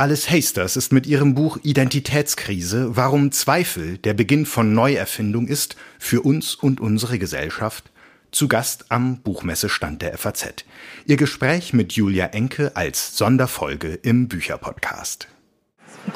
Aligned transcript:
Alice 0.00 0.30
Hasters 0.30 0.76
ist 0.76 0.94
mit 0.94 1.06
ihrem 1.06 1.34
Buch 1.34 1.58
Identitätskrise, 1.62 2.96
warum 2.96 3.32
Zweifel 3.32 3.98
der 3.98 4.14
Beginn 4.14 4.46
von 4.46 4.72
Neuerfindung 4.72 5.46
ist 5.46 5.76
für 5.98 6.22
uns 6.22 6.54
und 6.54 6.80
unsere 6.80 7.18
Gesellschaft, 7.18 7.90
zu 8.30 8.48
Gast 8.48 8.86
am 8.88 9.20
Buchmessestand 9.20 10.00
der 10.00 10.16
FAZ. 10.16 10.64
Ihr 11.04 11.18
Gespräch 11.18 11.74
mit 11.74 11.92
Julia 11.92 12.28
Enke 12.28 12.74
als 12.76 13.18
Sonderfolge 13.18 13.92
im 13.92 14.26
Bücherpodcast. 14.28 15.28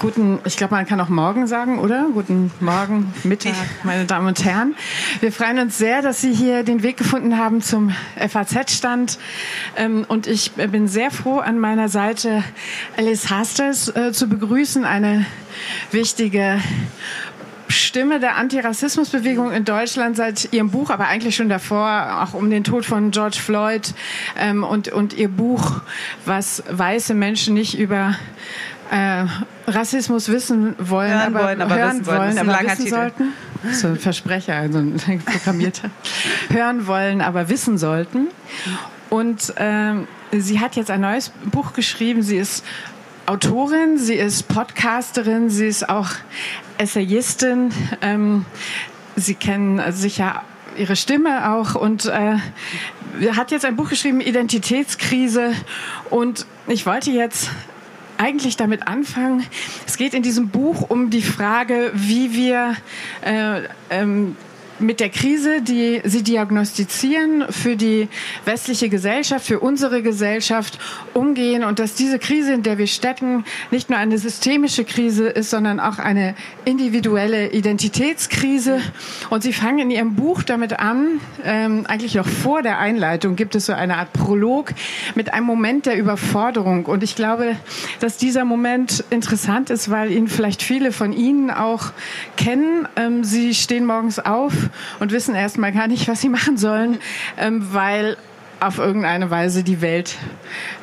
Guten, 0.01 0.39
ich 0.45 0.57
glaube, 0.57 0.75
man 0.75 0.87
kann 0.87 0.99
auch 1.01 1.11
morgen 1.11 1.47
sagen, 1.47 1.79
oder? 1.79 2.07
Guten 2.13 2.51
Morgen, 2.61 3.13
Mittag, 3.25 3.53
meine 3.83 4.07
Damen 4.07 4.27
und 4.27 4.43
Herren. 4.43 4.75
Wir 5.21 5.31
freuen 5.31 5.59
uns 5.59 5.77
sehr, 5.77 6.01
dass 6.01 6.23
Sie 6.23 6.33
hier 6.33 6.63
den 6.63 6.83
Weg 6.83 6.97
gefunden 6.97 7.37
haben 7.39 7.61
zum 7.61 7.93
FAZ-Stand. 8.17 9.19
Ähm, 9.77 10.07
und 10.09 10.27
ich 10.27 10.53
bin 10.53 10.89
sehr 10.89 11.11
froh, 11.11 11.39
an 11.39 11.59
meiner 11.59 11.91
Seite 11.91 12.43
Alice 12.97 13.29
Hasters 13.31 13.95
äh, 13.95 14.13
zu 14.13 14.27
begrüßen, 14.27 14.85
eine 14.85 15.27
wichtige 15.91 16.61
Stimme 17.69 18.21
der 18.21 18.37
Antirassismusbewegung 18.37 19.53
in 19.53 19.67
Deutschland 19.67 20.17
seit 20.17 20.53
ihrem 20.53 20.71
Buch, 20.71 20.91
aber 20.91 21.09
eigentlich 21.09 21.37
schon 21.37 21.51
davor, 21.51 22.23
auch 22.23 22.35
um 22.35 22.49
den 22.49 22.65
Tod 22.65 22.87
von 22.87 23.11
George 23.11 23.39
Floyd 23.39 23.93
ähm, 24.39 24.65
und, 24.65 24.89
und 24.89 25.13
ihr 25.13 25.29
Buch, 25.29 25.83
was 26.25 26.63
weiße 26.71 27.13
Menschen 27.15 27.55
nicht 27.55 27.79
über 27.79 28.17
äh, 28.91 29.27
Rassismus 29.67 30.29
wissen 30.29 30.75
wollen, 30.79 31.11
hören 31.11 31.37
aber, 31.37 31.47
wollen, 31.47 31.63
aber 31.63 31.75
hören 31.77 31.91
wissen 32.01 32.07
wollen, 32.07 32.37
wollen. 32.37 32.39
aber 32.39 32.65
wissen 32.65 32.77
Titel. 32.77 32.89
sollten. 32.91 33.33
So 33.73 33.89
ein 33.89 33.97
Versprecher, 33.97 34.57
also 34.57 34.79
ein 34.79 34.97
Programmierter. 35.25 35.91
hören 36.51 36.87
wollen, 36.87 37.21
aber 37.21 37.49
wissen 37.49 37.79
sollten. 37.79 38.29
Und 39.11 39.55
ähm, 39.57 40.07
sie 40.33 40.61
hat 40.61 40.77
jetzt 40.77 40.91
ein 40.91 41.01
neues 41.01 41.31
Buch 41.51 41.73
geschrieben. 41.73 42.23
Sie 42.23 42.37
ist 42.37 42.65
Autorin, 43.27 43.97
sie 43.97 44.15
ist 44.15 44.49
Podcasterin, 44.49 45.49
sie 45.49 45.67
ist 45.67 45.89
auch 45.89 46.11
Essayistin. 46.77 47.71
Ähm, 48.03 48.45
sie 49.17 49.35
kennen 49.35 49.81
sicher 49.93 50.43
ihre 50.77 50.97
Stimme 50.97 51.53
auch 51.53 51.75
und 51.75 52.07
äh, 52.07 52.37
hat 53.35 53.51
jetzt 53.51 53.65
ein 53.65 53.77
Buch 53.77 53.89
geschrieben, 53.91 54.21
Identitätskrise. 54.21 55.53
Und 56.11 56.47
ich 56.67 56.85
wollte 56.85 57.11
jetzt 57.11 57.51
eigentlich 58.19 58.57
damit 58.57 58.87
anfangen. 58.87 59.45
Es 59.87 59.97
geht 59.97 60.15
in 60.15 60.23
diesem 60.23 60.49
Buch 60.49 60.89
um 60.89 61.11
die 61.11 61.23
Frage, 61.23 61.91
wie 61.95 62.35
wir 62.35 62.77
äh, 63.23 63.63
ähm, 63.91 64.37
mit 64.79 65.01
der 65.01 65.09
Krise, 65.09 65.63
die 65.63 66.01
Sie 66.05 66.23
diagnostizieren, 66.23 67.45
für 67.51 67.77
die 67.77 68.09
westliche 68.45 68.89
Gesellschaft, 68.89 69.47
für 69.47 69.61
unsere 69.61 70.03
Gesellschaft 70.03 70.79
umgehen 71.15 71.65
und 71.65 71.79
dass 71.79 71.95
diese 71.95 72.19
Krise, 72.19 72.53
in 72.53 72.63
der 72.63 72.79
wir 72.79 72.87
stecken, 72.87 73.45
nicht 73.71 73.91
nur 73.91 73.99
eine 73.99 74.19
systemische 74.19 74.85
Krise 74.85 75.29
ist, 75.29 75.51
sondern 75.51 75.81
auch 75.81 75.99
eine 75.99 76.35
individuelle 76.65 77.53
Identitätskrise. 77.53 78.81
Und 79.31 79.43
Sie 79.43 79.53
fangen 79.53 79.79
in 79.79 79.91
Ihrem 79.91 80.15
Buch 80.15 80.43
damit 80.43 80.79
an, 80.79 81.21
ähm, 81.45 81.85
eigentlich 81.87 82.15
noch 82.15 82.27
vor 82.27 82.63
der 82.63 82.79
Einleitung 82.79 83.37
gibt 83.37 83.55
es 83.55 83.67
so 83.67 83.73
eine 83.73 83.97
Art 83.97 84.13
Prolog 84.13 84.73
mit 85.15 85.33
einem 85.33 85.47
Moment 85.47 85.87
der 85.87 85.99
Überforderung. 85.99 86.87
Und 86.87 87.03
ich 87.03 87.15
glaube, 87.15 87.57
dass 88.01 88.17
dieser 88.17 88.45
Moment 88.45 89.05
interessant 89.11 89.71
ist, 89.71 89.91
weil 89.91 90.11
ihn 90.11 90.29
vielleicht 90.29 90.63
viele 90.63 90.93
von 90.93 91.13
Ihnen 91.13 91.51
auch 91.51 91.93
kennen. 92.37 92.89
Ähm, 92.97 93.25
Sie 93.25 93.55
stehen 93.55 93.87
morgens 93.87 94.19
auf 94.19 94.64
und 95.01 95.13
wissen 95.13 95.35
erstmal 95.35 95.73
gar 95.73 95.89
nicht, 95.89 96.09
was 96.09 96.21
sie 96.21 96.29
machen 96.29 96.57
sollen, 96.57 96.99
ähm, 97.39 97.69
weil 97.73 98.17
auf 98.61 98.79
irgendeine 98.79 99.31
Weise 99.31 99.63
die 99.63 99.81
Welt 99.81 100.17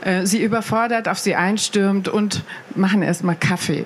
äh, 0.01 0.25
sie 0.25 0.43
überfordert, 0.43 1.07
auf 1.07 1.19
sie 1.19 1.35
einstürmt 1.35 2.07
und 2.07 2.43
machen 2.75 3.01
erstmal 3.01 3.35
Kaffee. 3.35 3.85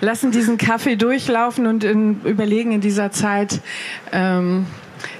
Lassen 0.00 0.30
diesen 0.30 0.56
Kaffee 0.56 0.96
durchlaufen 0.96 1.66
und 1.66 1.84
in, 1.84 2.22
überlegen 2.22 2.72
in 2.72 2.80
dieser 2.80 3.10
Zeit, 3.10 3.60
ähm, 4.12 4.66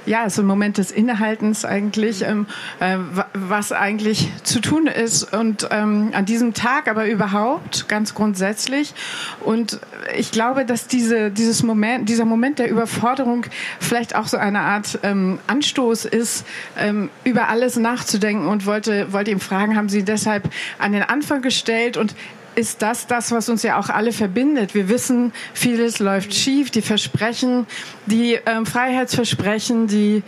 ja, 0.05 0.29
so 0.29 0.41
ein 0.41 0.45
Moment 0.45 0.77
des 0.77 0.91
Innehaltens 0.91 1.65
eigentlich, 1.65 2.23
ähm, 2.23 2.47
äh, 2.79 2.97
was 3.33 3.71
eigentlich 3.71 4.31
zu 4.43 4.59
tun 4.59 4.87
ist 4.87 5.33
und 5.33 5.67
ähm, 5.71 6.11
an 6.13 6.25
diesem 6.25 6.53
Tag, 6.53 6.87
aber 6.87 7.07
überhaupt 7.07 7.87
ganz 7.87 8.13
grundsätzlich. 8.13 8.93
Und 9.41 9.79
ich 10.15 10.31
glaube, 10.31 10.65
dass 10.65 10.87
diese, 10.87 11.31
dieses 11.31 11.63
Moment, 11.63 12.09
dieser 12.09 12.25
Moment 12.25 12.59
der 12.59 12.69
Überforderung 12.69 13.45
vielleicht 13.79 14.15
auch 14.15 14.27
so 14.27 14.37
eine 14.37 14.61
Art 14.61 14.99
ähm, 15.03 15.39
Anstoß 15.47 16.05
ist, 16.05 16.45
ähm, 16.77 17.09
über 17.23 17.49
alles 17.49 17.77
nachzudenken 17.77 18.47
und 18.47 18.65
wollte, 18.65 19.11
wollte 19.13 19.31
ihm 19.31 19.39
fragen, 19.39 19.75
haben 19.75 19.89
Sie 19.89 20.03
deshalb 20.03 20.49
an 20.79 20.91
den 20.91 21.03
Anfang 21.03 21.41
gestellt 21.41 21.97
und 21.97 22.15
ist 22.55 22.81
das 22.81 23.07
das, 23.07 23.31
was 23.31 23.49
uns 23.49 23.63
ja 23.63 23.79
auch 23.79 23.89
alle 23.89 24.11
verbindet. 24.11 24.75
Wir 24.75 24.89
wissen, 24.89 25.33
vieles 25.53 25.99
läuft 25.99 26.33
schief, 26.33 26.71
die 26.71 26.81
Versprechen, 26.81 27.65
die 28.05 28.39
ähm, 28.45 28.65
Freiheitsversprechen, 28.65 29.87
die 29.87 30.23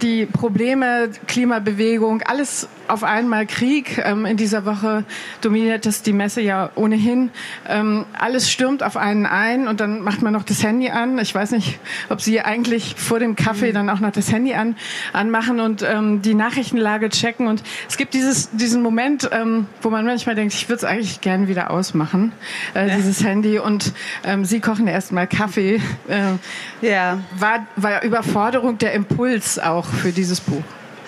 die 0.00 0.26
Probleme, 0.26 1.10
Klimabewegung, 1.26 2.22
alles 2.22 2.68
auf 2.88 3.04
einmal 3.04 3.46
Krieg. 3.46 3.98
Ähm, 4.04 4.26
in 4.26 4.36
dieser 4.36 4.64
Woche 4.64 5.04
dominiert 5.40 5.86
das 5.86 6.02
die 6.02 6.12
Messe 6.12 6.40
ja 6.40 6.70
ohnehin. 6.74 7.30
Ähm, 7.68 8.04
alles 8.18 8.50
stürmt 8.50 8.82
auf 8.82 8.96
einen 8.96 9.26
ein 9.26 9.68
und 9.68 9.80
dann 9.80 10.02
macht 10.02 10.22
man 10.22 10.32
noch 10.32 10.44
das 10.44 10.62
Handy 10.62 10.90
an. 10.90 11.18
Ich 11.18 11.34
weiß 11.34 11.52
nicht, 11.52 11.78
ob 12.08 12.20
Sie 12.20 12.40
eigentlich 12.40 12.94
vor 12.96 13.18
dem 13.18 13.36
Kaffee 13.36 13.72
dann 13.72 13.88
auch 13.90 14.00
noch 14.00 14.12
das 14.12 14.32
Handy 14.32 14.54
an, 14.54 14.76
anmachen 15.12 15.60
und 15.60 15.82
ähm, 15.82 16.22
die 16.22 16.34
Nachrichtenlage 16.34 17.08
checken. 17.08 17.46
Und 17.46 17.62
es 17.88 17.96
gibt 17.96 18.14
dieses, 18.14 18.50
diesen 18.50 18.82
Moment, 18.82 19.28
ähm, 19.32 19.66
wo 19.82 19.90
man 19.90 20.04
manchmal 20.04 20.34
denkt, 20.34 20.54
ich 20.54 20.68
würde 20.68 20.78
es 20.78 20.84
eigentlich 20.84 21.20
gerne 21.20 21.48
wieder 21.48 21.70
ausmachen, 21.70 22.32
äh, 22.74 22.94
dieses 22.96 23.24
Handy. 23.24 23.58
Und 23.58 23.92
ähm, 24.24 24.44
Sie 24.44 24.60
kochen 24.60 24.86
erstmal 24.86 25.26
Kaffee. 25.26 25.80
Äh, 26.06 26.86
ja. 26.86 27.18
War, 27.38 27.66
war 27.76 28.02
Überforderung 28.02 28.76
der 28.76 28.92
Impuls 28.92 29.33
auch 29.58 29.86
für 29.86 30.12
dieses 30.12 30.40
Buch? 30.40 30.62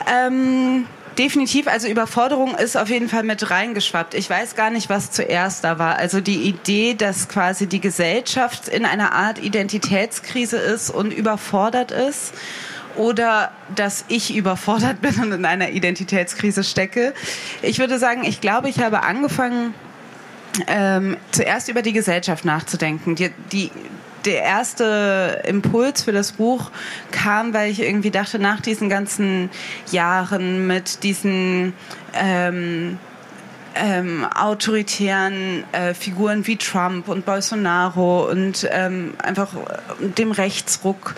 Ähm 0.07 0.87
Definitiv, 1.19 1.67
also 1.67 1.89
Überforderung 1.89 2.55
ist 2.57 2.77
auf 2.77 2.91
jeden 2.91 3.09
Fall 3.09 3.23
mit 3.23 3.51
reingeschwappt. 3.51 4.13
Ich 4.13 4.29
weiß 4.29 4.55
gar 4.55 4.69
nicht, 4.69 4.91
was 4.91 5.13
zuerst 5.13 5.65
da 5.65 5.79
war. 5.79 5.97
Also 5.97 6.21
die 6.21 6.43
Idee, 6.43 6.93
dass 6.93 7.29
quasi 7.29 7.67
die 7.67 7.81
Gesellschaft 7.81 8.69
in 8.69 8.85
einer 8.85 9.13
Art 9.13 9.43
Identitätskrise 9.43 10.59
ist 10.59 10.91
und 10.91 11.15
überfordert 11.15 11.91
ist 11.91 12.35
oder 12.97 13.51
dass 13.75 14.05
ich 14.09 14.37
überfordert 14.37 15.01
bin 15.01 15.15
und 15.23 15.33
in 15.33 15.47
einer 15.47 15.71
Identitätskrise 15.71 16.65
stecke. 16.65 17.15
Ich 17.63 17.79
würde 17.79 17.99
sagen, 17.99 18.25
ich 18.25 18.43
glaube, 18.43 18.69
ich 18.69 18.81
habe 18.81 19.03
angefangen, 19.03 19.73
ähm, 20.67 21.17
zuerst 21.33 21.69
über 21.69 21.81
die 21.81 21.93
Gesellschaft 21.93 22.45
nachzudenken. 22.45 23.15
Die, 23.15 23.31
die, 23.53 23.71
der 24.27 24.43
erste 24.43 25.43
Impuls 25.47 26.03
für 26.03 26.13
das 26.13 26.33
Buch 26.33 26.71
kam, 27.11 27.55
weil 27.55 27.71
ich 27.71 27.81
irgendwie 27.81 28.11
dachte, 28.11 28.39
nach 28.39 28.61
diesen 28.61 28.89
ganzen 28.89 29.51
Jahren 29.91 30.67
mit 30.67 31.03
diesen 31.03 31.73
ähm, 32.15 32.99
ähm, 33.77 34.25
autoritären 34.25 35.65
äh, 35.73 35.95
Figuren 35.95 36.47
wie 36.47 36.57
Trump 36.57 37.09
und 37.09 37.25
Bolsonaro 37.25 38.29
und 38.31 38.67
ähm, 38.71 39.15
einfach 39.23 39.49
dem 40.01 40.33
Rechtsruck 40.33 41.15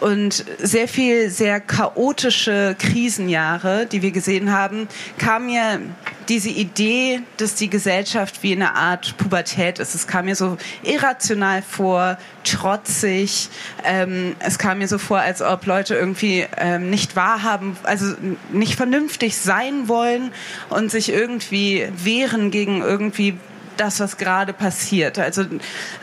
und 0.00 0.44
sehr 0.58 0.88
viel 0.88 1.30
sehr 1.30 1.60
chaotische 1.60 2.76
Krisenjahre, 2.78 3.86
die 3.86 4.02
wir 4.02 4.10
gesehen 4.10 4.52
haben, 4.52 4.88
kam 5.18 5.46
mir 5.46 5.80
diese 6.28 6.50
Idee, 6.50 7.20
dass 7.38 7.54
die 7.54 7.70
Gesellschaft 7.70 8.42
wie 8.42 8.52
eine 8.52 8.74
Art 8.74 9.16
Pubertät 9.16 9.78
ist. 9.78 9.94
Es 9.94 10.06
kam 10.06 10.26
mir 10.26 10.36
so 10.36 10.58
irrational 10.82 11.62
vor, 11.62 12.18
trotzig. 12.44 13.48
Ähm, 13.84 14.36
es 14.38 14.58
kam 14.58 14.78
mir 14.78 14.88
so 14.88 14.98
vor, 14.98 15.18
als 15.18 15.40
ob 15.40 15.64
Leute 15.66 15.94
irgendwie 15.94 16.46
ähm, 16.58 16.90
nicht 16.90 17.16
wahrhaben, 17.16 17.76
also 17.82 18.14
nicht 18.52 18.74
vernünftig 18.74 19.36
sein 19.36 19.88
wollen 19.88 20.32
und 20.68 20.90
sich 20.90 21.10
irgendwie 21.10 21.88
wehren 22.04 22.50
gegen 22.50 22.80
irgendwie 22.80 23.38
das, 23.76 24.00
was 24.00 24.16
gerade 24.16 24.52
passiert. 24.52 25.18
Also 25.18 25.44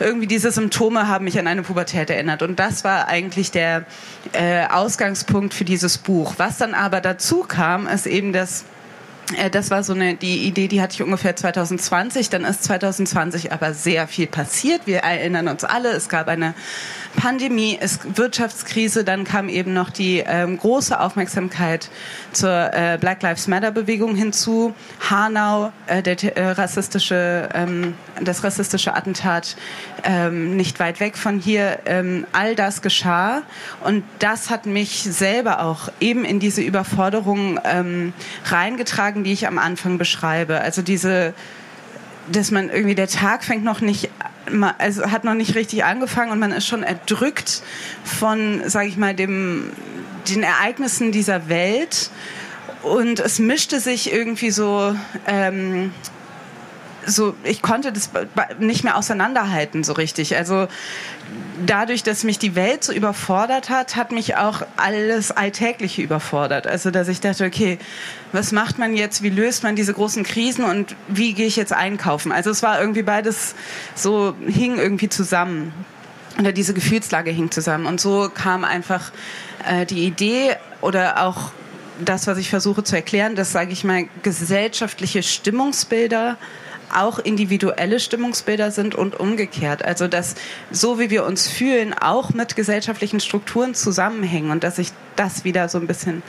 irgendwie 0.00 0.26
diese 0.26 0.50
Symptome 0.50 1.08
haben 1.08 1.24
mich 1.24 1.38
an 1.38 1.46
eine 1.46 1.62
Pubertät 1.62 2.10
erinnert. 2.10 2.42
Und 2.42 2.58
das 2.58 2.84
war 2.84 3.08
eigentlich 3.08 3.50
der 3.50 3.84
äh, 4.32 4.66
Ausgangspunkt 4.66 5.54
für 5.54 5.64
dieses 5.64 5.98
Buch. 5.98 6.34
Was 6.38 6.58
dann 6.58 6.74
aber 6.74 7.00
dazu 7.00 7.40
kam, 7.42 7.86
ist 7.86 8.06
eben 8.06 8.32
das 8.32 8.64
das 9.50 9.70
war 9.70 9.82
so 9.82 9.92
eine 9.92 10.14
die 10.14 10.46
Idee, 10.46 10.68
die 10.68 10.80
hatte 10.80 10.94
ich 10.94 11.02
ungefähr 11.02 11.34
2020. 11.34 12.30
Dann 12.30 12.44
ist 12.44 12.62
2020 12.64 13.52
aber 13.52 13.74
sehr 13.74 14.06
viel 14.06 14.28
passiert. 14.28 14.82
Wir 14.86 14.98
erinnern 14.98 15.48
uns 15.48 15.64
alle, 15.64 15.90
es 15.90 16.08
gab 16.08 16.28
eine 16.28 16.54
Pandemie, 17.16 17.76
es 17.80 17.98
Wirtschaftskrise, 18.16 19.02
dann 19.02 19.24
kam 19.24 19.48
eben 19.48 19.72
noch 19.72 19.90
die 19.90 20.22
ähm, 20.24 20.58
große 20.58 21.00
Aufmerksamkeit 21.00 21.88
zur 22.32 22.70
äh, 22.72 22.98
Black 23.00 23.22
Lives 23.22 23.48
Matter 23.48 23.70
Bewegung 23.72 24.14
hinzu. 24.14 24.74
Hanau, 25.10 25.72
äh, 25.86 26.02
der 26.02 26.36
äh, 26.36 26.50
rassistische, 26.50 27.48
ähm, 27.54 27.94
das 28.20 28.44
rassistische 28.44 28.94
Attentat 28.94 29.56
ähm, 30.04 30.56
nicht 30.56 30.78
weit 30.78 31.00
weg 31.00 31.16
von 31.16 31.40
hier. 31.40 31.80
Ähm, 31.86 32.26
all 32.32 32.54
das 32.54 32.82
geschah 32.82 33.42
und 33.82 34.04
das 34.18 34.50
hat 34.50 34.66
mich 34.66 35.02
selber 35.02 35.62
auch 35.62 35.88
eben 36.00 36.24
in 36.24 36.38
diese 36.38 36.60
Überforderung 36.60 37.58
ähm, 37.64 38.12
reingetragen, 39.16 39.24
die 39.24 39.32
ich 39.32 39.46
am 39.46 39.58
Anfang 39.58 39.98
beschreibe. 39.98 40.60
Also 40.60 40.82
diese 40.82 41.34
dass 42.28 42.50
man 42.50 42.70
irgendwie 42.70 42.96
der 42.96 43.06
Tag 43.06 43.44
fängt 43.44 43.62
noch 43.62 43.80
nicht 43.80 44.10
also 44.78 45.10
hat 45.12 45.22
noch 45.22 45.34
nicht 45.34 45.54
richtig 45.54 45.84
angefangen 45.84 46.32
und 46.32 46.40
man 46.40 46.50
ist 46.50 46.66
schon 46.66 46.82
erdrückt 46.82 47.62
von, 48.04 48.62
sage 48.68 48.88
ich 48.88 48.96
mal, 48.96 49.14
dem 49.14 49.70
den 50.28 50.42
Ereignissen 50.42 51.12
dieser 51.12 51.48
Welt 51.48 52.10
und 52.82 53.20
es 53.20 53.38
mischte 53.38 53.78
sich 53.78 54.12
irgendwie 54.12 54.50
so 54.50 54.96
ähm, 55.28 55.92
so, 57.06 57.34
ich 57.44 57.62
konnte 57.62 57.92
das 57.92 58.10
nicht 58.58 58.84
mehr 58.84 58.96
auseinanderhalten 58.96 59.84
so 59.84 59.92
richtig. 59.92 60.36
Also 60.36 60.68
dadurch, 61.64 62.02
dass 62.02 62.24
mich 62.24 62.38
die 62.38 62.54
Welt 62.54 62.84
so 62.84 62.92
überfordert 62.92 63.70
hat, 63.70 63.96
hat 63.96 64.12
mich 64.12 64.36
auch 64.36 64.62
alles 64.76 65.30
Alltägliche 65.30 66.02
überfordert. 66.02 66.66
Also 66.66 66.90
dass 66.90 67.08
ich 67.08 67.20
dachte, 67.20 67.44
okay, 67.44 67.78
was 68.32 68.52
macht 68.52 68.78
man 68.78 68.94
jetzt? 68.94 69.22
Wie 69.22 69.30
löst 69.30 69.62
man 69.62 69.76
diese 69.76 69.94
großen 69.94 70.24
Krisen 70.24 70.64
und 70.64 70.94
wie 71.08 71.32
gehe 71.32 71.46
ich 71.46 71.56
jetzt 71.56 71.72
einkaufen? 71.72 72.32
Also 72.32 72.50
es 72.50 72.62
war 72.62 72.80
irgendwie 72.80 73.02
beides 73.02 73.54
so 73.94 74.34
hing 74.46 74.78
irgendwie 74.78 75.08
zusammen 75.08 75.72
oder 76.38 76.52
diese 76.52 76.74
Gefühlslage 76.74 77.30
hing 77.30 77.50
zusammen 77.50 77.86
und 77.86 78.00
so 78.00 78.30
kam 78.32 78.64
einfach 78.64 79.10
äh, 79.66 79.86
die 79.86 80.04
Idee 80.04 80.56
oder 80.82 81.22
auch 81.24 81.52
das, 82.04 82.26
was 82.26 82.38
ich 82.38 82.50
versuche 82.50 82.84
zu 82.84 82.94
erklären, 82.94 83.36
dass, 83.36 83.52
sage 83.52 83.72
ich 83.72 83.84
mal, 83.84 84.06
gesellschaftliche 84.22 85.22
Stimmungsbilder 85.22 86.36
auch 86.94 87.18
individuelle 87.18 88.00
Stimmungsbilder 88.00 88.70
sind 88.70 88.94
und 88.94 89.18
umgekehrt. 89.18 89.84
Also 89.84 90.08
dass 90.08 90.34
so 90.70 90.98
wie 90.98 91.10
wir 91.10 91.24
uns 91.24 91.48
fühlen, 91.48 91.94
auch 91.94 92.30
mit 92.30 92.56
gesellschaftlichen 92.56 93.20
Strukturen 93.20 93.74
zusammenhängen 93.74 94.50
und 94.50 94.64
dass 94.64 94.78
ich 94.78 94.90
das 95.16 95.44
wieder 95.44 95.68
so 95.68 95.78
ein 95.78 95.86
bisschen 95.86 96.22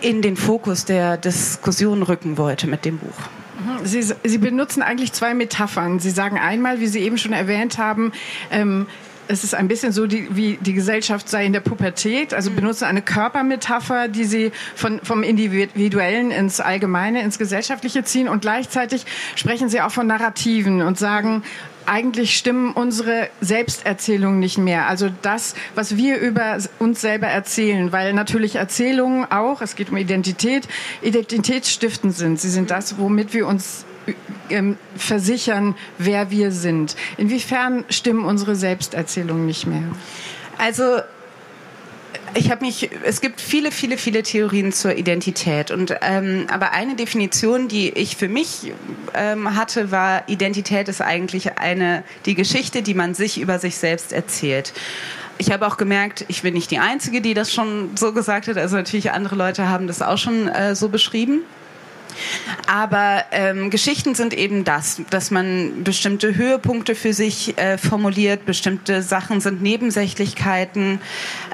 in 0.00 0.22
den 0.22 0.36
Fokus 0.36 0.84
der 0.84 1.16
Diskussion 1.16 2.02
rücken 2.02 2.38
wollte 2.38 2.66
mit 2.66 2.84
dem 2.84 2.98
Buch. 2.98 3.08
Mhm. 3.58 3.86
Sie, 3.86 4.02
Sie 4.02 4.38
benutzen 4.38 4.82
eigentlich 4.82 5.12
zwei 5.12 5.34
Metaphern. 5.34 6.00
Sie 6.00 6.10
sagen 6.10 6.38
einmal, 6.38 6.80
wie 6.80 6.86
Sie 6.86 7.00
eben 7.00 7.18
schon 7.18 7.32
erwähnt 7.32 7.78
haben, 7.78 8.12
ähm, 8.50 8.86
es 9.28 9.44
ist 9.44 9.54
ein 9.54 9.68
bisschen 9.68 9.92
so, 9.92 10.06
die, 10.06 10.34
wie 10.36 10.58
die 10.60 10.72
Gesellschaft 10.72 11.28
sei 11.28 11.46
in 11.46 11.52
der 11.52 11.60
Pubertät, 11.60 12.34
also 12.34 12.50
mhm. 12.50 12.56
benutzen 12.56 12.84
eine 12.84 13.02
Körpermetapher, 13.02 14.08
die 14.08 14.24
sie 14.24 14.52
von, 14.74 15.00
vom 15.02 15.22
Individuellen 15.22 16.30
ins 16.30 16.60
Allgemeine, 16.60 17.22
ins 17.22 17.38
Gesellschaftliche 17.38 18.04
ziehen 18.04 18.28
und 18.28 18.42
gleichzeitig 18.42 19.06
sprechen 19.36 19.68
sie 19.68 19.80
auch 19.80 19.90
von 19.90 20.06
Narrativen 20.06 20.82
und 20.82 20.98
sagen, 20.98 21.42
eigentlich 21.86 22.36
stimmen 22.36 22.72
unsere 22.72 23.28
Selbsterzählungen 23.40 24.38
nicht 24.38 24.58
mehr. 24.58 24.86
Also 24.86 25.08
das, 25.22 25.54
was 25.74 25.96
wir 25.96 26.18
über 26.18 26.58
uns 26.78 27.00
selber 27.00 27.26
erzählen, 27.26 27.90
weil 27.92 28.12
natürlich 28.12 28.56
Erzählungen 28.56 29.30
auch, 29.30 29.62
es 29.62 29.74
geht 29.74 29.90
um 29.90 29.96
Identität, 29.96 30.68
identitätsstiftend 31.02 32.14
sind. 32.14 32.40
Sie 32.40 32.50
sind 32.50 32.70
das, 32.70 32.98
womit 32.98 33.34
wir 33.34 33.46
uns 33.46 33.84
versichern, 34.96 35.74
wer 35.98 36.30
wir 36.30 36.52
sind. 36.52 36.96
Inwiefern 37.16 37.84
stimmen 37.88 38.24
unsere 38.24 38.54
Selbsterzählungen 38.56 39.46
nicht 39.46 39.66
mehr? 39.66 39.84
Also 40.58 41.00
ich 42.34 42.50
habe 42.50 42.64
mich, 42.64 42.90
es 43.04 43.20
gibt 43.20 43.40
viele, 43.40 43.70
viele, 43.70 43.98
viele 43.98 44.22
Theorien 44.22 44.72
zur 44.72 44.96
Identität. 44.96 45.70
Und 45.70 45.94
ähm, 46.00 46.46
aber 46.50 46.72
eine 46.72 46.96
Definition, 46.96 47.68
die 47.68 47.90
ich 47.90 48.16
für 48.16 48.28
mich 48.28 48.72
ähm, 49.14 49.54
hatte, 49.54 49.90
war 49.90 50.28
Identität 50.28 50.88
ist 50.88 51.00
eigentlich 51.00 51.58
eine 51.58 52.04
die 52.24 52.34
Geschichte, 52.34 52.82
die 52.82 52.94
man 52.94 53.14
sich 53.14 53.40
über 53.40 53.58
sich 53.58 53.76
selbst 53.76 54.12
erzählt. 54.12 54.72
Ich 55.38 55.50
habe 55.50 55.66
auch 55.66 55.76
gemerkt, 55.76 56.24
ich 56.28 56.42
bin 56.42 56.54
nicht 56.54 56.70
die 56.70 56.78
Einzige, 56.78 57.20
die 57.20 57.34
das 57.34 57.52
schon 57.52 57.90
so 57.96 58.12
gesagt 58.12 58.48
hat. 58.48 58.56
Also 58.56 58.76
natürlich 58.76 59.10
andere 59.12 59.36
Leute 59.36 59.68
haben 59.68 59.86
das 59.86 60.00
auch 60.00 60.18
schon 60.18 60.48
äh, 60.48 60.74
so 60.74 60.88
beschrieben. 60.88 61.42
Aber 62.66 63.24
ähm, 63.32 63.70
Geschichten 63.70 64.14
sind 64.14 64.34
eben 64.34 64.64
das, 64.64 65.02
dass 65.10 65.30
man 65.30 65.84
bestimmte 65.84 66.34
Höhepunkte 66.34 66.94
für 66.94 67.12
sich 67.12 67.58
äh, 67.58 67.78
formuliert, 67.78 68.46
bestimmte 68.46 69.02
Sachen 69.02 69.40
sind 69.40 69.62
Nebensächlichkeiten. 69.62 71.00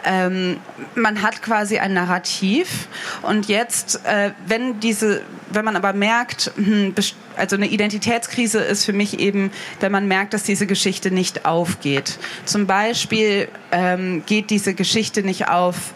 Ähm, 0.04 0.58
man 0.94 1.22
hat 1.22 1.42
quasi 1.42 1.78
ein 1.78 1.94
Narrativ. 1.94 2.88
Und 3.22 3.48
jetzt, 3.48 4.00
äh, 4.04 4.32
wenn 4.46 4.80
diese, 4.80 5.22
wenn 5.50 5.64
man 5.64 5.76
aber 5.76 5.92
merkt, 5.92 6.52
hm, 6.56 6.94
also 7.36 7.56
eine 7.56 7.68
Identitätskrise 7.68 8.58
ist 8.58 8.84
für 8.84 8.92
mich 8.92 9.20
eben, 9.20 9.50
wenn 9.80 9.92
man 9.92 10.08
merkt, 10.08 10.34
dass 10.34 10.42
diese 10.42 10.66
Geschichte 10.66 11.10
nicht 11.10 11.46
aufgeht. 11.46 12.18
Zum 12.44 12.66
Beispiel 12.66 13.48
ähm, 13.70 14.22
geht 14.26 14.50
diese 14.50 14.74
Geschichte 14.74 15.22
nicht 15.22 15.48
auf 15.48 15.92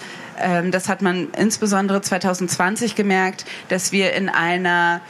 das 0.70 0.88
hat 0.88 1.02
man 1.02 1.28
insbesondere 1.36 2.02
2020 2.02 2.94
gemerkt, 2.94 3.44
dass 3.68 3.92
wir 3.92 4.12
in 4.12 4.28
einer 4.28 5.00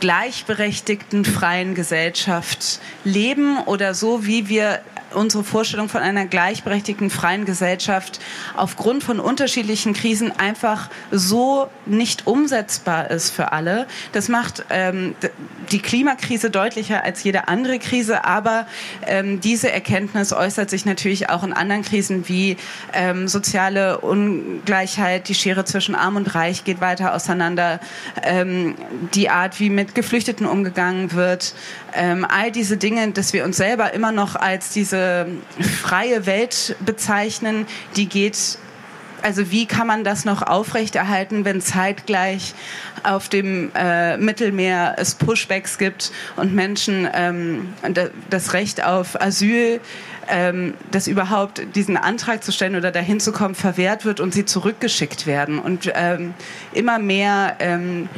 gleichberechtigten 0.00 1.24
freien 1.24 1.74
Gesellschaft 1.74 2.80
leben 3.04 3.58
oder 3.58 3.94
so, 3.94 4.26
wie 4.26 4.48
wir 4.48 4.80
unsere 5.14 5.44
Vorstellung 5.44 5.88
von 5.88 6.00
einer 6.00 6.26
gleichberechtigten 6.26 7.10
freien 7.10 7.44
Gesellschaft 7.44 8.20
aufgrund 8.56 9.04
von 9.04 9.20
unterschiedlichen 9.20 9.92
Krisen 9.92 10.32
einfach 10.38 10.90
so 11.10 11.68
nicht 11.86 12.26
umsetzbar 12.26 13.10
ist 13.10 13.30
für 13.30 13.52
alle. 13.52 13.86
Das 14.12 14.28
macht 14.28 14.64
ähm, 14.70 15.14
die 15.70 15.80
Klimakrise 15.80 16.50
deutlicher 16.50 17.04
als 17.04 17.22
jede 17.22 17.48
andere 17.48 17.78
Krise, 17.78 18.24
aber 18.24 18.66
ähm, 19.06 19.40
diese 19.40 19.70
Erkenntnis 19.70 20.32
äußert 20.32 20.70
sich 20.70 20.84
natürlich 20.84 21.30
auch 21.30 21.42
in 21.42 21.52
anderen 21.52 21.82
Krisen 21.82 22.28
wie 22.28 22.56
ähm, 22.92 23.28
soziale 23.28 23.98
Ungleichheit, 23.98 25.28
die 25.28 25.34
Schere 25.34 25.64
zwischen 25.64 25.94
Arm 25.94 26.16
und 26.16 26.34
Reich 26.34 26.64
geht 26.64 26.80
weiter 26.80 27.14
auseinander, 27.14 27.80
ähm, 28.22 28.74
die 29.14 29.30
Art, 29.30 29.60
wie 29.60 29.70
mit 29.70 29.94
Geflüchteten 29.94 30.46
umgegangen 30.46 31.12
wird, 31.12 31.54
ähm, 31.94 32.26
all 32.28 32.50
diese 32.50 32.76
Dinge, 32.76 33.12
dass 33.12 33.32
wir 33.32 33.44
uns 33.44 33.56
selber 33.56 33.94
immer 33.94 34.12
noch 34.12 34.36
als 34.36 34.70
diese 34.70 35.26
freie 35.82 36.26
Welt 36.26 36.76
bezeichnen, 36.80 37.66
die 37.96 38.06
geht 38.06 38.58
also 39.22 39.50
wie 39.50 39.66
kann 39.66 39.86
man 39.86 40.04
das 40.04 40.24
noch 40.24 40.42
aufrechterhalten, 40.42 41.44
wenn 41.44 41.60
zeitgleich 41.60 42.54
auf 43.04 43.28
dem 43.28 43.70
äh, 43.74 44.16
Mittelmeer 44.16 44.96
es 44.98 45.14
Pushbacks 45.14 45.78
gibt 45.78 46.12
und 46.36 46.54
Menschen 46.54 47.08
ähm, 47.14 47.72
das 48.30 48.52
Recht 48.52 48.84
auf 48.84 49.20
Asyl, 49.20 49.80
ähm, 50.28 50.74
das 50.90 51.06
überhaupt 51.06 51.62
diesen 51.74 51.96
Antrag 51.96 52.44
zu 52.44 52.52
stellen 52.52 52.76
oder 52.76 52.90
dahin 52.90 53.20
zu 53.20 53.32
kommen, 53.32 53.54
verwehrt 53.54 54.04
wird 54.04 54.20
und 54.20 54.34
sie 54.34 54.44
zurückgeschickt 54.44 55.26
werden. 55.26 55.58
Und 55.58 55.90
ähm, 55.94 56.34
immer 56.72 56.98
mehr 56.98 57.56
ähm, 57.60 58.08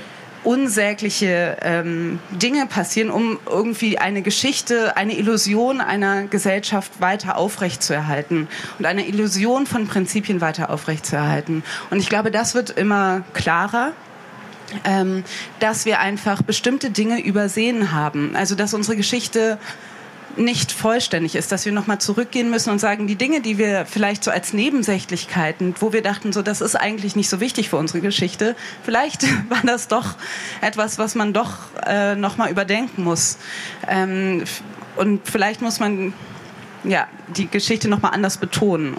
unsägliche 0.45 1.57
ähm, 1.63 2.19
Dinge 2.31 2.67
passieren, 2.67 3.11
um 3.11 3.39
irgendwie 3.51 3.99
eine 3.99 4.23
Geschichte, 4.23 4.97
eine 4.97 5.17
Illusion 5.17 5.81
einer 5.81 6.25
Gesellschaft 6.25 7.01
weiter 7.01 7.37
aufrechtzuerhalten 7.37 8.49
und 8.79 8.87
eine 8.87 9.07
Illusion 9.07 9.67
von 9.67 9.89
Prinzipien 9.89 10.41
weiter 10.41 10.71
aufrechtzuerhalten. 10.71 11.65
Und 11.91 11.99
ich 11.99 12.09
glaube, 12.09 12.31
das 12.31 12.55
wird 12.55 12.71
immer 12.71 13.23
klarer. 13.33 13.93
Ähm, 14.85 15.23
dass 15.61 15.85
wir 15.85 16.01
einfach 16.01 16.43
bestimmte 16.43 16.91
Dinge 16.91 17.23
übersehen 17.23 17.93
haben. 17.93 18.35
Also 18.35 18.57
dass 18.57 18.75
unsere 18.75 18.97
Geschichte 18.97 19.59
nicht 20.37 20.73
vollständig 20.73 21.35
ist, 21.35 21.53
dass 21.53 21.65
wir 21.65 21.73
nochmal 21.73 22.01
zurückgehen 22.01 22.51
müssen 22.51 22.71
und 22.71 22.79
sagen, 22.79 23.07
die 23.07 23.17
Dinge, 23.17 23.41
die 23.41 23.59
wir 23.59 23.87
vielleicht 23.87 24.25
so 24.25 24.31
als 24.31 24.53
Nebensächlichkeiten, 24.53 25.75
wo 25.81 25.93
wir 25.93 26.03
dachten, 26.03 26.33
so 26.33 26.43
das 26.43 26.61
ist 26.61 26.77
eigentlich 26.77 27.17
nicht 27.17 27.29
so 27.29 27.41
wichtig 27.41 27.69
für 27.69 27.77
unsere 27.77 28.01
Geschichte, 28.01 28.57
vielleicht 28.83 29.23
war 29.49 29.63
das 29.65 29.89
doch 29.89 30.17
etwas, 30.61 30.99
was 30.99 31.15
man 31.15 31.33
doch 31.33 31.59
äh, 31.87 32.15
nochmal 32.17 32.51
überdenken 32.51 33.05
muss. 33.05 33.39
Ähm, 33.89 34.45
und 34.97 35.29
vielleicht 35.29 35.61
muss 35.61 35.81
man 35.81 36.13
ja, 36.85 37.09
die 37.35 37.49
Geschichte 37.49 37.89
nochmal 37.89 38.13
anders 38.13 38.37
betonen. 38.37 38.95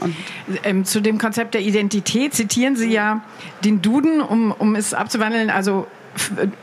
Ähm, 0.63 0.85
zu 0.85 1.01
dem 1.01 1.17
Konzept 1.17 1.53
der 1.53 1.61
Identität 1.61 2.33
zitieren 2.33 2.75
Sie 2.75 2.91
ja 2.91 3.23
den 3.63 3.81
Duden, 3.81 4.21
um, 4.21 4.51
um 4.51 4.75
es 4.75 4.93
abzuwandeln. 4.93 5.49
Also 5.49 5.87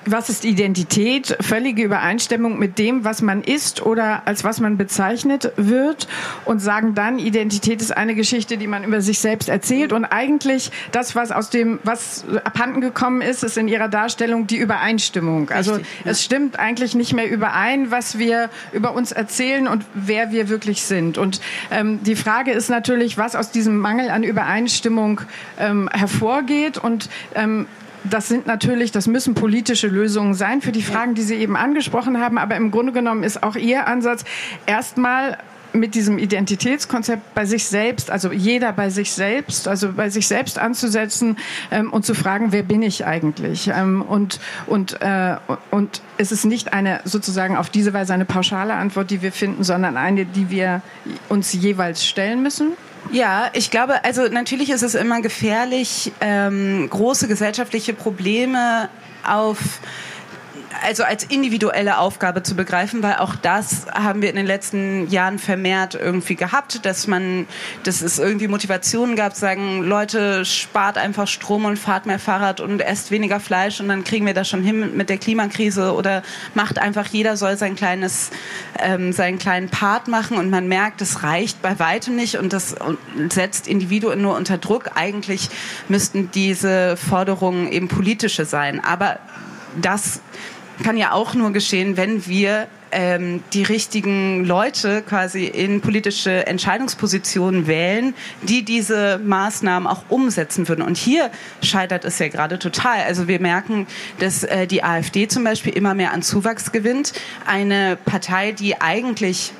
was 0.06 0.28
ist 0.28 0.44
Identität? 0.44 1.36
Völlige 1.40 1.82
Übereinstimmung 1.82 2.58
mit 2.58 2.78
dem, 2.78 3.04
was 3.04 3.22
man 3.22 3.42
ist 3.42 3.84
oder 3.84 4.22
als 4.26 4.44
was 4.44 4.60
man 4.60 4.76
bezeichnet 4.76 5.52
wird 5.56 6.08
und 6.44 6.60
sagen 6.60 6.94
dann, 6.94 7.18
Identität 7.18 7.80
ist 7.80 7.96
eine 7.96 8.14
Geschichte, 8.14 8.56
die 8.56 8.66
man 8.66 8.84
über 8.84 9.00
sich 9.00 9.18
selbst 9.18 9.48
erzählt 9.48 9.92
und 9.92 10.04
eigentlich 10.04 10.70
das, 10.90 11.14
was 11.14 11.30
aus 11.30 11.50
dem, 11.50 11.78
was 11.84 12.24
abhanden 12.44 12.80
gekommen 12.80 13.20
ist, 13.20 13.44
ist 13.44 13.58
in 13.58 13.68
ihrer 13.68 13.88
Darstellung 13.88 14.46
die 14.46 14.56
Übereinstimmung. 14.56 15.50
Also 15.50 15.74
Richtig, 15.74 16.04
ja. 16.04 16.10
es 16.10 16.22
stimmt 16.22 16.58
eigentlich 16.58 16.94
nicht 16.94 17.12
mehr 17.12 17.30
überein, 17.30 17.90
was 17.90 18.18
wir 18.18 18.50
über 18.72 18.94
uns 18.94 19.12
erzählen 19.12 19.68
und 19.68 19.84
wer 19.94 20.30
wir 20.30 20.48
wirklich 20.48 20.82
sind. 20.82 21.18
Und 21.18 21.40
ähm, 21.70 22.02
die 22.02 22.16
Frage 22.16 22.52
ist 22.52 22.70
natürlich, 22.70 23.18
was 23.18 23.36
aus 23.36 23.50
diesem 23.50 23.78
Mangel 23.78 24.10
an 24.10 24.22
Übereinstimmung 24.22 25.20
ähm, 25.58 25.88
hervorgeht 25.92 26.78
und 26.78 27.08
ähm, 27.34 27.66
das 28.04 28.28
sind 28.28 28.46
natürlich, 28.46 28.92
das 28.92 29.06
müssen 29.06 29.34
politische 29.34 29.88
Lösungen 29.88 30.34
sein 30.34 30.60
für 30.60 30.72
die 30.72 30.82
Fragen, 30.82 31.14
die 31.14 31.22
Sie 31.22 31.36
eben 31.36 31.56
angesprochen 31.56 32.20
haben. 32.20 32.38
Aber 32.38 32.56
im 32.56 32.70
Grunde 32.70 32.92
genommen 32.92 33.22
ist 33.22 33.42
auch 33.42 33.56
Ihr 33.56 33.86
Ansatz 33.86 34.24
erstmal 34.66 35.38
mit 35.74 35.94
diesem 35.94 36.18
Identitätskonzept 36.18 37.34
bei 37.34 37.46
sich 37.46 37.64
selbst, 37.64 38.10
also 38.10 38.32
jeder 38.32 38.72
bei 38.72 38.90
sich 38.90 39.12
selbst, 39.12 39.68
also 39.68 39.92
bei 39.92 40.10
sich 40.10 40.26
selbst 40.26 40.58
anzusetzen 40.58 41.38
ähm, 41.70 41.92
und 41.92 42.04
zu 42.04 42.14
fragen, 42.14 42.52
wer 42.52 42.62
bin 42.62 42.82
ich 42.82 43.06
eigentlich? 43.06 43.68
Ähm, 43.68 44.02
und, 44.02 44.38
und, 44.66 45.00
äh, 45.00 45.36
und 45.70 46.02
es 46.18 46.32
ist 46.32 46.44
nicht 46.44 46.72
eine 46.72 47.00
sozusagen 47.04 47.56
auf 47.56 47.70
diese 47.70 47.94
Weise 47.94 48.12
eine 48.14 48.24
pauschale 48.24 48.74
Antwort, 48.74 49.10
die 49.10 49.22
wir 49.22 49.32
finden, 49.32 49.64
sondern 49.64 49.96
eine, 49.96 50.26
die 50.26 50.50
wir 50.50 50.82
uns 51.28 51.52
jeweils 51.52 52.04
stellen 52.04 52.42
müssen. 52.42 52.72
Ja, 53.10 53.50
ich 53.52 53.70
glaube, 53.70 54.04
also 54.04 54.28
natürlich 54.28 54.70
ist 54.70 54.82
es 54.82 54.94
immer 54.94 55.20
gefährlich, 55.20 56.12
ähm, 56.20 56.88
große 56.88 57.28
gesellschaftliche 57.28 57.94
Probleme 57.94 58.88
auf 59.26 59.58
also 60.82 61.04
als 61.04 61.24
individuelle 61.24 61.98
Aufgabe 61.98 62.42
zu 62.42 62.54
begreifen, 62.54 63.02
weil 63.02 63.16
auch 63.16 63.34
das 63.34 63.86
haben 63.92 64.22
wir 64.22 64.30
in 64.30 64.36
den 64.36 64.46
letzten 64.46 65.08
Jahren 65.10 65.38
vermehrt 65.38 65.94
irgendwie 65.94 66.34
gehabt, 66.34 66.84
dass 66.84 67.06
man, 67.06 67.46
dass 67.84 68.02
es 68.02 68.18
irgendwie 68.18 68.48
Motivationen 68.48 69.16
gab, 69.16 69.34
sagen, 69.34 69.82
Leute, 69.82 70.44
spart 70.44 70.98
einfach 70.98 71.28
Strom 71.28 71.64
und 71.64 71.78
fahrt 71.78 72.06
mehr 72.06 72.18
Fahrrad 72.18 72.60
und 72.60 72.80
esst 72.80 73.10
weniger 73.10 73.40
Fleisch 73.40 73.80
und 73.80 73.88
dann 73.88 74.04
kriegen 74.04 74.26
wir 74.26 74.34
das 74.34 74.48
schon 74.48 74.62
hin 74.62 74.96
mit 74.96 75.08
der 75.08 75.18
Klimakrise 75.18 75.94
oder 75.94 76.22
macht 76.54 76.78
einfach, 76.78 77.06
jeder 77.06 77.36
soll 77.36 77.56
sein 77.56 77.76
kleines, 77.76 78.30
ähm, 78.78 79.12
seinen 79.12 79.38
kleinen 79.38 79.68
Part 79.68 80.08
machen 80.08 80.36
und 80.36 80.50
man 80.50 80.68
merkt, 80.68 81.00
das 81.00 81.22
reicht 81.22 81.62
bei 81.62 81.78
weitem 81.78 82.16
nicht 82.16 82.36
und 82.36 82.52
das 82.52 82.74
setzt 83.28 83.68
Individuen 83.68 84.22
nur 84.22 84.36
unter 84.36 84.58
Druck. 84.58 84.90
Eigentlich 84.94 85.48
müssten 85.88 86.30
diese 86.30 86.96
Forderungen 86.96 87.70
eben 87.70 87.88
politische 87.88 88.44
sein. 88.44 88.82
Aber 88.82 89.18
das 89.80 90.20
kann 90.82 90.96
ja 90.96 91.12
auch 91.12 91.34
nur 91.34 91.52
geschehen, 91.52 91.96
wenn 91.96 92.26
wir 92.26 92.68
ähm, 92.92 93.42
die 93.52 93.62
richtigen 93.62 94.44
Leute 94.44 95.02
quasi 95.02 95.46
in 95.46 95.80
politische 95.80 96.46
Entscheidungspositionen 96.46 97.66
wählen, 97.66 98.14
die 98.42 98.64
diese 98.64 99.18
Maßnahmen 99.18 99.88
auch 99.88 100.04
umsetzen 100.08 100.68
würden. 100.68 100.82
Und 100.82 100.96
hier 100.96 101.30
scheitert 101.62 102.04
es 102.04 102.18
ja 102.18 102.28
gerade 102.28 102.58
total. 102.58 103.00
Also 103.06 103.28
wir 103.28 103.40
merken, 103.40 103.86
dass 104.18 104.44
äh, 104.44 104.66
die 104.66 104.84
AfD 104.84 105.26
zum 105.28 105.44
Beispiel 105.44 105.72
immer 105.72 105.94
mehr 105.94 106.12
an 106.12 106.22
Zuwachs 106.22 106.72
gewinnt. 106.72 107.12
Eine 107.46 107.96
Partei, 108.04 108.52
die 108.52 108.80
eigentlich 108.80 109.52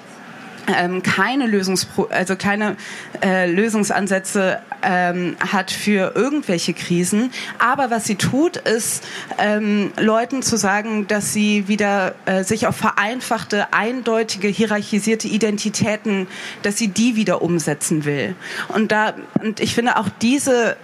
ähm, 0.69 1.02
keine 1.02 1.47
Lösungspro 1.47 2.05
also 2.11 2.37
keine 2.37 2.76
äh, 3.23 3.50
Lösungsansätze 3.50 4.61
ähm, 4.83 5.37
hat 5.41 5.71
für 5.71 6.12
irgendwelche 6.15 6.75
Krisen. 6.75 7.31
Aber 7.59 7.91
was 7.91 8.05
sie 8.05 8.17
tut, 8.17 8.57
ist 8.57 9.05
ähm, 9.39 9.93
Leuten 9.99 10.43
zu 10.43 10.57
sagen, 10.57 11.07
dass 11.07 11.33
sie 11.33 11.69
wieder 11.69 12.15
äh, 12.27 12.45
sich 12.45 12.67
auf 12.67 12.77
vereinfachte, 12.77 13.73
eindeutige, 13.73 14.49
hierarchisierte 14.49 15.29
Identitäten, 15.29 16.27
dass 16.62 16.79
sie 16.79 16.89
die 16.89 17.17
wieder 17.17 17.43
umsetzen 17.43 18.05
will. 18.05 18.35
Und 18.69 18.93
da 18.93 19.15
und 19.41 19.61
ich 19.61 19.75
finde 19.75 19.97
auch 19.97 20.09
diese 20.21 20.77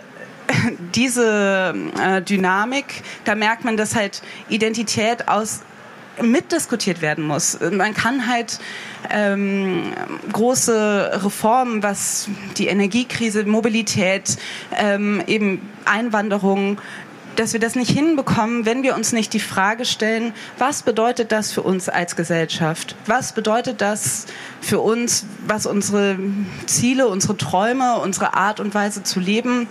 diese 0.94 1.74
äh, 2.00 2.22
Dynamik, 2.22 3.02
da 3.24 3.34
merkt 3.34 3.64
man, 3.64 3.76
dass 3.76 3.94
halt 3.94 4.22
Identität 4.48 5.28
aus 5.28 5.60
mitdiskutiert 6.22 7.00
werden 7.00 7.24
muss. 7.24 7.58
Man 7.60 7.94
kann 7.94 8.26
halt 8.28 8.58
ähm, 9.10 9.92
große 10.32 11.20
Reformen, 11.24 11.82
was 11.82 12.28
die 12.56 12.68
Energiekrise, 12.68 13.44
Mobilität, 13.44 14.36
ähm, 14.76 15.22
eben 15.26 15.60
Einwanderung, 15.84 16.78
dass 17.38 17.52
wir 17.52 17.60
das 17.60 17.76
nicht 17.76 17.90
hinbekommen, 17.90 18.66
wenn 18.66 18.82
wir 18.82 18.96
uns 18.96 19.12
nicht 19.12 19.32
die 19.32 19.38
Frage 19.38 19.84
stellen, 19.84 20.34
was 20.58 20.82
bedeutet 20.82 21.30
das 21.30 21.52
für 21.52 21.62
uns 21.62 21.88
als 21.88 22.16
Gesellschaft? 22.16 22.96
Was 23.06 23.32
bedeutet 23.32 23.80
das 23.80 24.26
für 24.60 24.80
uns, 24.80 25.24
was 25.46 25.64
unsere 25.64 26.18
Ziele, 26.66 27.06
unsere 27.06 27.36
Träume, 27.36 28.00
unsere 28.00 28.34
Art 28.34 28.58
und 28.58 28.74
Weise 28.74 29.04
zu 29.04 29.20
leben, 29.20 29.68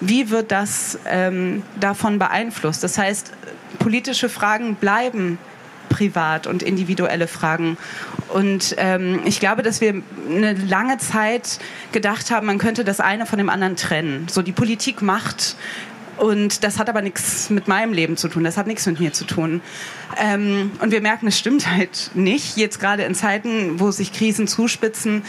wie 0.00 0.30
wird 0.30 0.52
das 0.52 0.96
ähm, 1.06 1.64
davon 1.80 2.20
beeinflusst? 2.20 2.84
Das 2.84 2.98
heißt, 2.98 3.32
politische 3.80 4.28
Fragen 4.28 4.76
bleiben 4.76 5.38
privat 5.98 6.46
und 6.46 6.62
individuelle 6.62 7.26
Fragen. 7.26 7.76
Und 8.28 8.74
ähm, 8.78 9.20
ich 9.24 9.40
glaube, 9.40 9.62
dass 9.62 9.80
wir 9.80 10.02
eine 10.28 10.52
lange 10.54 10.98
Zeit 10.98 11.58
gedacht 11.92 12.30
haben, 12.30 12.46
man 12.46 12.58
könnte 12.58 12.84
das 12.84 13.00
eine 13.00 13.26
von 13.26 13.38
dem 13.38 13.48
anderen 13.48 13.76
trennen. 13.76 14.26
So 14.30 14.42
die 14.42 14.52
Politik 14.52 15.02
macht 15.02 15.56
und 16.18 16.64
das 16.64 16.78
hat 16.78 16.88
aber 16.88 17.00
nichts 17.00 17.48
mit 17.48 17.68
meinem 17.68 17.92
Leben 17.92 18.16
zu 18.16 18.28
tun, 18.28 18.44
das 18.44 18.56
hat 18.56 18.66
nichts 18.66 18.86
mit 18.86 19.00
mir 19.00 19.12
zu 19.12 19.24
tun. 19.24 19.60
Ähm, 20.20 20.72
und 20.80 20.90
wir 20.90 21.00
merken, 21.00 21.28
es 21.28 21.38
stimmt 21.38 21.70
halt 21.70 22.10
nicht. 22.14 22.56
Jetzt 22.56 22.80
gerade 22.80 23.04
in 23.04 23.14
Zeiten, 23.14 23.78
wo 23.78 23.90
sich 23.90 24.12
Krisen 24.12 24.48
zuspitzen, 24.48 25.22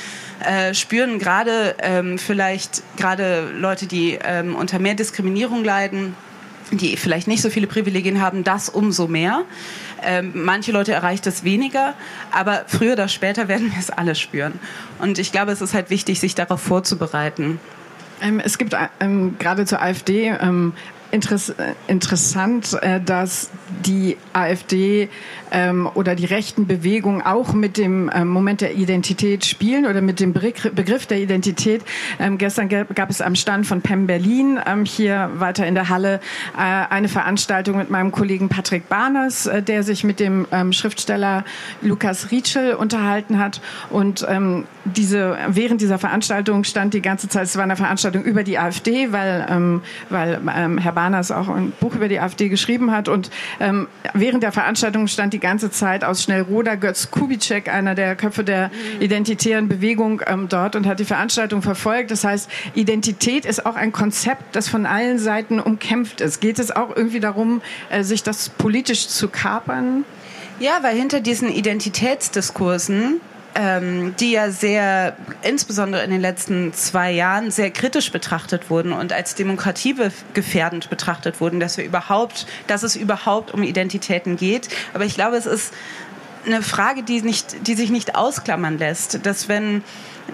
äh, 0.43 0.73
spüren 0.73 1.19
gerade 1.19 1.75
ähm, 1.79 2.17
vielleicht 2.17 2.81
gerade 2.97 3.51
Leute, 3.55 3.85
die 3.85 4.17
ähm, 4.23 4.55
unter 4.55 4.79
mehr 4.79 4.95
Diskriminierung 4.95 5.63
leiden, 5.63 6.15
die 6.71 6.97
vielleicht 6.97 7.27
nicht 7.27 7.41
so 7.41 7.49
viele 7.49 7.67
Privilegien 7.67 8.21
haben, 8.21 8.43
das 8.43 8.69
umso 8.69 9.07
mehr. 9.07 9.43
Ähm, 10.03 10.31
manche 10.33 10.71
Leute 10.71 10.93
erreicht 10.93 11.27
es 11.27 11.43
weniger, 11.43 11.93
aber 12.31 12.63
früher 12.67 12.93
oder 12.93 13.07
später 13.07 13.47
werden 13.47 13.71
wir 13.71 13.79
es 13.79 13.89
alle 13.89 14.15
spüren. 14.15 14.59
Und 14.99 15.19
ich 15.19 15.31
glaube, 15.31 15.51
es 15.51 15.61
ist 15.61 15.73
halt 15.73 15.89
wichtig, 15.89 16.19
sich 16.19 16.35
darauf 16.35 16.61
vorzubereiten. 16.61 17.59
Ähm, 18.21 18.39
es 18.39 18.57
gibt 18.57 18.75
ähm, 18.99 19.37
gerade 19.39 19.65
zur 19.65 19.81
AfD 19.81 20.27
ähm, 20.27 20.73
Interess 21.11 21.53
interessant, 21.87 22.77
äh, 22.83 23.01
dass 23.01 23.49
die 23.85 24.17
AfD 24.33 25.09
ähm, 25.51 25.89
oder 25.93 26.15
die 26.15 26.25
rechten 26.25 26.67
Bewegungen 26.67 27.21
auch 27.21 27.53
mit 27.53 27.77
dem 27.77 28.09
ähm, 28.13 28.27
Moment 28.27 28.61
der 28.61 28.75
Identität 28.75 29.45
spielen 29.45 29.85
oder 29.85 30.01
mit 30.01 30.19
dem 30.19 30.33
Begriff 30.33 31.05
der 31.07 31.19
Identität. 31.19 31.81
Ähm, 32.19 32.37
gestern 32.37 32.69
gab 32.69 33.09
es 33.09 33.21
am 33.21 33.35
Stand 33.35 33.67
von 33.67 33.81
PEM 33.81 34.07
Berlin 34.07 34.59
ähm, 34.65 34.85
hier 34.85 35.29
weiter 35.35 35.65
in 35.65 35.75
der 35.75 35.89
Halle 35.89 36.19
äh, 36.57 36.61
eine 36.61 37.07
Veranstaltung 37.07 37.77
mit 37.77 37.89
meinem 37.89 38.11
Kollegen 38.11 38.49
Patrick 38.49 38.89
Barners, 38.89 39.47
äh, 39.47 39.61
der 39.61 39.83
sich 39.83 40.03
mit 40.03 40.19
dem 40.19 40.47
ähm, 40.51 40.73
Schriftsteller 40.73 41.43
Lukas 41.81 42.31
Rietschel 42.31 42.73
unterhalten 42.73 43.39
hat. 43.39 43.61
Und 43.89 44.25
ähm, 44.29 44.65
diese, 44.85 45.37
während 45.47 45.81
dieser 45.81 45.99
Veranstaltung 45.99 46.63
stand 46.63 46.93
die 46.93 47.01
ganze 47.01 47.27
Zeit, 47.27 47.43
es 47.43 47.55
war 47.55 47.63
eine 47.63 47.75
Veranstaltung 47.75 48.23
über 48.23 48.43
die 48.43 48.57
AfD, 48.57 49.11
weil, 49.11 49.81
weil 50.09 50.39
Herr 50.79 50.91
Barners 50.91 51.31
auch 51.31 51.47
ein 51.47 51.71
Buch 51.79 51.95
über 51.95 52.07
die 52.07 52.19
AfD 52.19 52.49
geschrieben 52.49 52.91
hat. 52.91 53.07
Und 53.07 53.29
während 54.13 54.43
der 54.43 54.51
Veranstaltung 54.51 55.07
stand 55.07 55.33
die 55.33 55.39
die 55.39 55.47
ganze 55.47 55.71
Zeit 55.71 56.03
aus 56.03 56.21
Schnellroda 56.21 56.75
Götz 56.75 57.11
Kubitschek, 57.11 57.69
einer 57.69 57.95
der 57.95 58.17
Köpfe 58.17 58.43
der 58.43 58.71
identitären 58.99 59.69
Bewegung, 59.69 60.21
ähm, 60.27 60.49
dort 60.49 60.75
und 60.75 60.85
hat 60.85 60.99
die 60.99 61.05
Veranstaltung 61.05 61.61
verfolgt. 61.61 62.11
Das 62.11 62.25
heißt, 62.25 62.49
Identität 62.75 63.45
ist 63.45 63.65
auch 63.65 63.75
ein 63.75 63.93
Konzept, 63.93 64.57
das 64.57 64.67
von 64.67 64.85
allen 64.85 65.17
Seiten 65.17 65.61
umkämpft 65.61 66.19
ist. 66.19 66.41
Geht 66.41 66.59
es 66.59 66.75
auch 66.75 66.93
irgendwie 66.93 67.21
darum, 67.21 67.61
äh, 67.89 68.03
sich 68.03 68.21
das 68.21 68.49
politisch 68.49 69.07
zu 69.07 69.29
kapern? 69.29 70.03
Ja, 70.59 70.79
weil 70.81 70.97
hinter 70.97 71.21
diesen 71.21 71.47
Identitätsdiskursen 71.47 73.21
ähm, 73.55 74.15
die 74.19 74.31
ja 74.31 74.51
sehr, 74.51 75.15
insbesondere 75.41 76.03
in 76.03 76.11
den 76.11 76.21
letzten 76.21 76.73
zwei 76.73 77.11
Jahren, 77.11 77.51
sehr 77.51 77.71
kritisch 77.71 78.11
betrachtet 78.11 78.69
wurden 78.69 78.93
und 78.93 79.13
als 79.13 79.35
demokratiegefährdend 79.35 80.89
betrachtet 80.89 81.41
wurden, 81.41 81.59
dass 81.59 81.77
wir 81.77 81.85
überhaupt, 81.85 82.45
dass 82.67 82.83
es 82.83 82.95
überhaupt 82.95 83.53
um 83.53 83.63
Identitäten 83.63 84.37
geht. 84.37 84.69
Aber 84.93 85.05
ich 85.05 85.15
glaube, 85.15 85.37
es 85.37 85.45
ist 85.45 85.73
eine 86.45 86.61
Frage, 86.61 87.03
die, 87.03 87.21
nicht, 87.21 87.67
die 87.67 87.75
sich 87.75 87.89
nicht 87.89 88.15
ausklammern 88.15 88.77
lässt, 88.77 89.25
dass 89.25 89.49
wenn 89.49 89.83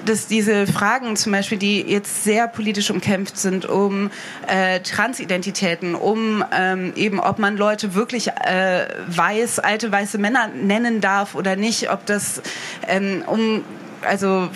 dass 0.06 0.28
diese 0.28 0.68
Fragen 0.68 1.16
zum 1.16 1.32
Beispiel, 1.32 1.58
die 1.58 1.82
jetzt 1.82 2.24
sehr 2.24 2.48
politisch 2.48 2.90
umkämpft 2.90 3.38
sind, 3.38 3.66
um 3.66 4.12
äh, 4.48 4.80
Transidentitäten, 4.82 5.96
um 5.96 6.44
ähm, 6.52 6.94
eben, 6.96 7.20
ob 7.20 7.40
man 7.40 7.58
Leute 7.58 7.96
wirklich 7.96 8.30
äh, 8.30 8.88
weiß, 9.08 9.60
alte 9.60 9.92
weiße 9.92 10.18
Männer 10.18 10.48
nennen 10.48 11.02
darf 11.02 11.36
oder 11.36 11.56
nicht, 11.56 11.92
ob 11.92 12.06
das 12.06 12.42
ähm, 12.88 13.24
um, 13.28 13.64
also 14.02 14.50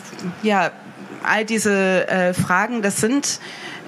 ja, 0.44 0.72
all 1.24 1.46
diese 1.46 2.08
äh, 2.08 2.34
Fragen, 2.34 2.82
das 2.82 2.98
sind, 2.98 3.40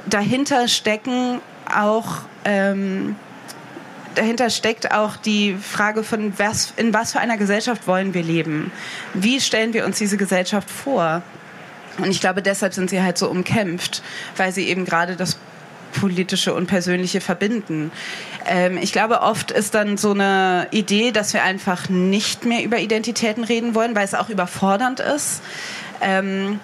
dahinter 0.08 0.68
stecken 0.68 1.40
auch 1.74 2.20
ähm, 2.44 3.16
dahinter 4.16 4.50
steckt 4.50 4.92
auch 4.92 5.16
die 5.16 5.56
Frage 5.56 6.04
von, 6.04 6.34
was, 6.38 6.74
in 6.78 6.94
was 6.94 7.14
für 7.14 7.20
einer 7.20 7.38
Gesellschaft 7.38 7.88
wollen 7.88 8.14
wir 8.14 8.24
leben? 8.24 8.72
Wie 9.14 9.40
stellen 9.40 9.74
wir 9.74 9.86
uns 9.86 9.98
diese 9.98 10.18
Gesellschaft 10.18 10.70
vor? 10.70 11.22
Und 11.98 12.10
ich 12.10 12.22
glaube, 12.22 12.42
deshalb 12.42 12.74
sind 12.74 12.90
sie 12.90 13.02
halt 13.02 13.18
so 13.18 13.30
umkämpft, 13.30 14.02
weil 14.38 14.52
sie 14.52 14.68
eben 14.68 14.86
gerade 14.86 15.16
das 15.16 15.38
politische 15.92 16.54
und 16.54 16.68
persönliche 16.68 17.22
verbinden. 17.22 17.92
Ähm, 18.46 18.78
ich 18.78 18.94
glaube, 18.94 19.22
oft 19.22 19.52
ist 19.52 19.76
dann 19.76 19.98
so 19.98 20.12
eine 20.12 20.68
Idee, 20.72 21.12
dass 21.12 21.34
wir 21.34 21.44
einfach 21.44 21.90
nicht 21.90 22.46
mehr 22.46 22.64
über 22.64 22.80
Identitäten 22.80 23.44
reden 23.44 23.76
wollen, 23.76 23.96
weil 23.96 24.06
es 24.06 24.14
auch 24.14 24.30
überfordernd 24.30 25.00
ist. 25.00 25.42
Ähm, 26.02 26.60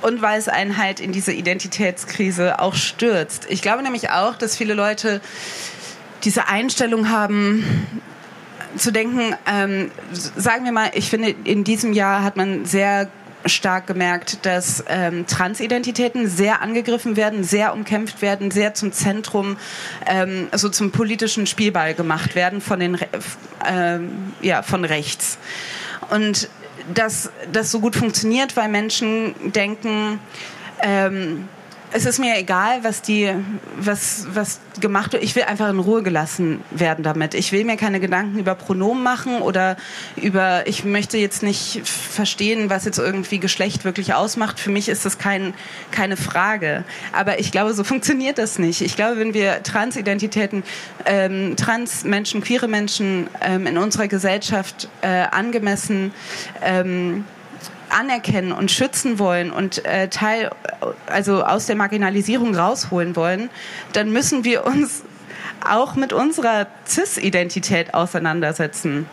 und 0.00 0.22
weil 0.22 0.38
es 0.38 0.48
einen 0.48 0.78
halt 0.78 0.98
in 0.98 1.12
diese 1.12 1.32
Identitätskrise 1.32 2.58
auch 2.58 2.74
stürzt. 2.74 3.46
Ich 3.50 3.60
glaube 3.60 3.82
nämlich 3.82 4.08
auch, 4.10 4.34
dass 4.34 4.56
viele 4.56 4.72
Leute 4.72 5.20
diese 6.24 6.48
Einstellung 6.48 7.10
haben, 7.10 7.64
zu 8.76 8.92
denken, 8.92 9.34
ähm, 9.46 9.90
sagen 10.12 10.64
wir 10.64 10.72
mal, 10.72 10.90
ich 10.94 11.10
finde, 11.10 11.34
in 11.44 11.64
diesem 11.64 11.92
Jahr 11.92 12.22
hat 12.22 12.36
man 12.36 12.64
sehr 12.64 13.10
stark 13.46 13.86
gemerkt, 13.86 14.44
dass 14.44 14.84
ähm, 14.88 15.26
Transidentitäten 15.26 16.28
sehr 16.28 16.62
angegriffen 16.62 17.16
werden, 17.16 17.44
sehr 17.44 17.72
umkämpft 17.72 18.22
werden, 18.22 18.50
sehr 18.50 18.74
zum 18.74 18.92
Zentrum, 18.92 19.56
ähm, 20.06 20.48
so 20.52 20.68
zum 20.68 20.90
politischen 20.90 21.46
Spielball 21.46 21.94
gemacht 21.94 22.34
werden 22.34 22.60
von 22.60 22.80
den, 22.80 22.98
ähm, 23.66 24.32
ja, 24.40 24.62
von 24.62 24.84
rechts. 24.84 25.38
Und 26.10 26.48
dass 26.92 27.30
das 27.52 27.70
so 27.70 27.80
gut 27.80 27.96
funktioniert, 27.96 28.56
weil 28.56 28.68
Menschen 28.68 29.34
denken, 29.52 30.18
ähm, 30.82 31.48
es 31.92 32.06
ist 32.06 32.18
mir 32.18 32.38
egal, 32.38 32.84
was 32.84 33.02
die, 33.02 33.34
was, 33.76 34.26
was 34.32 34.60
gemacht 34.80 35.12
wird. 35.12 35.22
Ich 35.22 35.34
will 35.34 35.42
einfach 35.42 35.68
in 35.68 35.78
Ruhe 35.78 36.02
gelassen 36.02 36.60
werden 36.70 37.02
damit. 37.02 37.34
Ich 37.34 37.52
will 37.52 37.64
mir 37.64 37.76
keine 37.76 38.00
Gedanken 38.00 38.38
über 38.38 38.54
Pronomen 38.54 39.02
machen 39.02 39.40
oder 39.40 39.76
über, 40.16 40.66
ich 40.66 40.84
möchte 40.84 41.18
jetzt 41.18 41.42
nicht 41.42 41.82
verstehen, 41.84 42.70
was 42.70 42.84
jetzt 42.84 42.98
irgendwie 42.98 43.40
Geschlecht 43.40 43.84
wirklich 43.84 44.14
ausmacht. 44.14 44.60
Für 44.60 44.70
mich 44.70 44.88
ist 44.88 45.04
das 45.04 45.18
kein, 45.18 45.54
keine 45.90 46.16
Frage. 46.16 46.84
Aber 47.12 47.40
ich 47.40 47.50
glaube, 47.50 47.74
so 47.74 47.82
funktioniert 47.90 48.38
das 48.38 48.58
nicht. 48.58 48.80
Ich 48.82 48.94
glaube, 48.94 49.18
wenn 49.18 49.34
wir 49.34 49.62
Transidentitäten, 49.62 50.62
ähm, 51.06 51.56
Transmenschen, 51.56 52.40
queere 52.40 52.68
Menschen 52.68 53.28
ähm, 53.40 53.66
in 53.66 53.78
unserer 53.78 54.06
Gesellschaft 54.06 54.88
äh, 55.02 55.08
angemessen 55.08 56.12
ähm, 56.62 57.24
anerkennen 57.90 58.52
und 58.52 58.70
schützen 58.70 59.18
wollen 59.18 59.50
und 59.50 59.84
äh, 59.84 60.08
Teil, 60.08 60.50
also 61.06 61.44
aus 61.44 61.66
der 61.66 61.76
Marginalisierung 61.76 62.54
rausholen 62.54 63.16
wollen, 63.16 63.50
dann 63.92 64.10
müssen 64.12 64.44
wir 64.44 64.66
uns 64.66 65.02
auch 65.68 65.94
mit 65.94 66.12
unserer 66.12 66.66
CIS-Identität 66.86 67.94
auseinandersetzen 67.94 69.06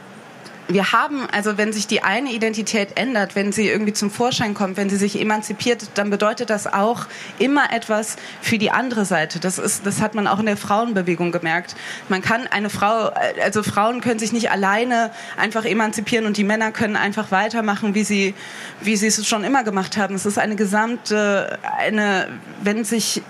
wir 0.68 0.92
haben, 0.92 1.28
also 1.32 1.58
wenn 1.58 1.72
sich 1.72 1.88
die 1.88 2.04
eine 2.04 2.32
Identität 2.32 2.98
ändert, 3.00 3.36
wenn 3.36 3.52
sie 3.52 3.70
irgendwie 3.70 3.94
zum 3.94 4.12
Vorschein 4.12 4.54
kommt, 4.54 4.78
wenn 4.78 4.90
sie 4.90 4.98
sich 4.98 5.20
emanzipiert, 5.20 5.90
dann 5.96 6.10
bedeutet 6.10 6.50
das 6.50 6.68
auch 6.68 7.06
immer 7.40 7.72
etwas 7.72 8.18
für 8.42 8.58
die 8.58 8.72
andere 8.72 9.06
Seite. 9.06 9.40
Das 9.40 9.60
ist, 9.60 9.86
das 9.86 10.02
hat 10.02 10.16
man 10.16 10.28
auch 10.28 10.40
in 10.40 10.46
der 10.46 10.58
Frauenbewegung 10.58 11.32
gemerkt. 11.32 11.76
Man 12.10 12.22
kann 12.22 12.48
eine 12.48 12.70
Frau, 12.70 13.12
also 13.42 13.64
Frauen 13.64 14.02
können 14.02 14.20
sich 14.20 14.34
nicht 14.34 14.52
alleine 14.52 15.12
einfach 15.38 15.66
emanzipieren 15.66 16.26
und 16.26 16.38
die 16.38 16.44
Männer 16.44 16.72
können 16.72 16.96
einfach 16.96 17.32
weitermachen, 17.32 17.96
wie 17.96 18.04
sie, 18.04 18.34
wie 18.82 18.98
sie 18.98 19.08
es 19.08 19.26
schon 19.26 19.44
immer 19.44 19.64
gemacht 19.64 19.98
haben. 19.98 20.16
Es 20.16 20.26
ist 20.26 20.38
eine 20.38 20.56
gesamte, 20.56 21.60
eine, 21.80 22.28
wenn 22.62 22.84
sich 22.84 23.22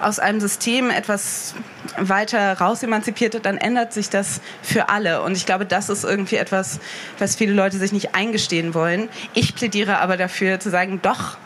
aus 0.00 0.18
einem 0.18 0.40
System 0.40 0.90
etwas 0.90 1.54
weiter 1.98 2.58
raus 2.58 2.82
emanzipiert, 2.82 3.44
dann 3.44 3.58
ändert 3.58 3.92
sich 3.92 4.10
das 4.10 4.40
für 4.62 4.88
alle. 4.88 5.22
Und 5.22 5.36
ich 5.36 5.46
glaube, 5.46 5.66
das 5.66 5.88
ist 5.88 6.04
irgendwie 6.04 6.36
etwas, 6.36 6.80
was 7.18 7.36
viele 7.36 7.52
Leute 7.52 7.78
sich 7.78 7.92
nicht 7.92 8.14
eingestehen 8.14 8.74
wollen. 8.74 9.08
Ich 9.34 9.54
plädiere 9.54 9.98
aber 9.98 10.16
dafür 10.16 10.60
zu 10.60 10.70
sagen, 10.70 11.00
doch, 11.02 11.36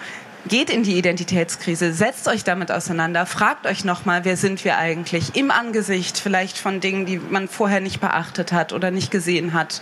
geht 0.49 0.71
in 0.71 0.83
die 0.83 0.97
Identitätskrise, 0.97 1.93
setzt 1.93 2.29
euch 2.29 2.45
damit 2.45 2.73
auseinander, 2.73 3.27
fragt 3.27 3.67
euch 3.67 3.85
nochmal, 3.85 4.25
wer 4.25 4.37
sind 4.37 4.65
wir 4.65 4.79
eigentlich 4.79 5.37
im 5.37 5.51
Angesicht 5.51 6.19
vielleicht 6.19 6.57
von 6.59 6.81
Dingen, 6.81 7.07
die 7.07 7.19
man 7.19 7.49
vorher 7.49 7.81
nicht 7.81 8.01
beachtet 8.01 8.53
hat 8.53 8.73
oder 8.73 8.91
nicht 8.91 9.11
gesehen 9.11 9.53
hat. 9.53 9.81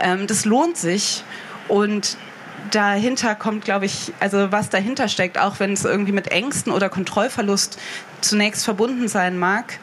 Ähm, 0.00 0.26
das 0.26 0.44
lohnt 0.44 0.76
sich 0.76 1.24
und 1.68 2.16
dahinter 2.70 3.34
kommt, 3.34 3.64
glaube 3.64 3.86
ich, 3.86 4.12
also 4.20 4.52
was 4.52 4.70
dahinter 4.70 5.08
steckt, 5.08 5.38
auch 5.38 5.60
wenn 5.60 5.72
es 5.72 5.84
irgendwie 5.84 6.12
mit 6.12 6.28
Ängsten 6.28 6.72
oder 6.72 6.88
Kontrollverlust 6.88 7.78
zunächst 8.20 8.64
verbunden 8.64 9.08
sein 9.08 9.38
mag, 9.38 9.78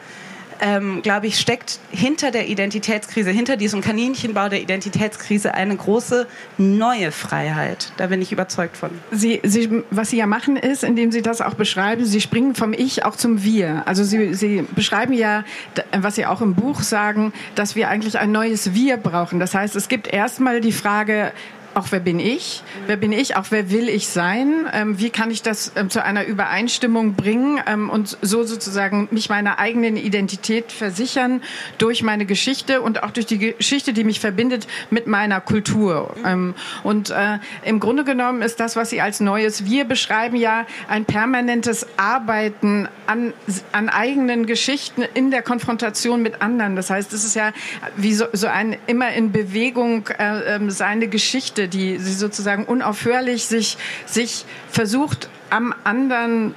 ähm, 0.64 1.02
glaube 1.02 1.26
ich, 1.26 1.38
steckt 1.38 1.78
hinter 1.90 2.30
der 2.30 2.48
Identitätskrise, 2.48 3.30
hinter 3.30 3.58
diesem 3.58 3.82
Kaninchenbau 3.82 4.48
der 4.48 4.62
Identitätskrise 4.62 5.52
eine 5.52 5.76
große 5.76 6.26
neue 6.56 7.12
Freiheit. 7.12 7.92
Da 7.98 8.06
bin 8.06 8.22
ich 8.22 8.32
überzeugt 8.32 8.78
von. 8.78 8.90
Sie, 9.10 9.40
Sie, 9.42 9.82
was 9.90 10.08
Sie 10.08 10.16
ja 10.16 10.26
machen 10.26 10.56
ist, 10.56 10.82
indem 10.82 11.12
Sie 11.12 11.20
das 11.20 11.42
auch 11.42 11.54
beschreiben, 11.54 12.06
Sie 12.06 12.22
springen 12.22 12.54
vom 12.54 12.72
Ich 12.72 13.04
auch 13.04 13.16
zum 13.16 13.44
Wir. 13.44 13.82
Also 13.86 14.04
Sie, 14.04 14.32
Sie 14.32 14.64
beschreiben 14.74 15.12
ja, 15.12 15.44
was 15.92 16.14
Sie 16.14 16.24
auch 16.24 16.40
im 16.40 16.54
Buch 16.54 16.80
sagen, 16.80 17.34
dass 17.54 17.76
wir 17.76 17.90
eigentlich 17.90 18.18
ein 18.18 18.32
neues 18.32 18.72
Wir 18.72 18.96
brauchen. 18.96 19.40
Das 19.40 19.54
heißt, 19.54 19.76
es 19.76 19.88
gibt 19.88 20.08
erstmal 20.08 20.62
die 20.62 20.72
Frage, 20.72 21.32
auch 21.74 21.86
wer 21.90 22.00
bin 22.00 22.20
ich? 22.20 22.62
Wer 22.86 22.96
bin 22.96 23.12
ich? 23.12 23.36
Auch 23.36 23.46
wer 23.50 23.70
will 23.70 23.88
ich 23.88 24.08
sein? 24.08 24.66
Ähm, 24.72 24.98
wie 24.98 25.10
kann 25.10 25.30
ich 25.30 25.42
das 25.42 25.72
ähm, 25.76 25.90
zu 25.90 26.02
einer 26.02 26.24
Übereinstimmung 26.24 27.14
bringen 27.14 27.60
ähm, 27.66 27.90
und 27.90 28.16
so 28.22 28.44
sozusagen 28.44 29.08
mich 29.10 29.28
meiner 29.28 29.58
eigenen 29.58 29.96
Identität 29.96 30.72
versichern 30.72 31.42
durch 31.78 32.02
meine 32.02 32.26
Geschichte 32.26 32.80
und 32.80 33.02
auch 33.02 33.10
durch 33.10 33.26
die 33.26 33.38
Geschichte, 33.38 33.92
die 33.92 34.04
mich 34.04 34.20
verbindet 34.20 34.66
mit 34.90 35.06
meiner 35.06 35.40
Kultur. 35.40 36.14
Ähm, 36.24 36.54
und 36.82 37.10
äh, 37.10 37.38
im 37.64 37.80
Grunde 37.80 38.04
genommen 38.04 38.42
ist 38.42 38.60
das, 38.60 38.76
was 38.76 38.90
Sie 38.90 39.00
als 39.00 39.20
Neues 39.20 39.64
Wir 39.64 39.84
beschreiben, 39.84 40.36
ja 40.36 40.66
ein 40.88 41.04
permanentes 41.04 41.86
Arbeiten 41.96 42.88
an, 43.06 43.32
an 43.72 43.88
eigenen 43.88 44.46
Geschichten 44.46 45.02
in 45.14 45.30
der 45.30 45.42
Konfrontation 45.42 46.22
mit 46.22 46.40
anderen. 46.40 46.76
Das 46.76 46.90
heißt, 46.90 47.12
es 47.12 47.24
ist 47.24 47.34
ja 47.34 47.52
wie 47.96 48.14
so, 48.14 48.26
so 48.32 48.46
ein 48.46 48.76
immer 48.86 49.12
in 49.12 49.32
Bewegung 49.32 50.08
äh, 50.18 50.56
äh, 50.56 50.70
seine 50.70 51.08
Geschichte 51.08 51.63
die 51.68 51.98
sie 51.98 52.12
sozusagen 52.12 52.64
unaufhörlich 52.64 53.46
sich, 53.46 53.76
sich 54.06 54.44
versucht, 54.70 55.28
am 55.50 55.74
anderen 55.84 56.54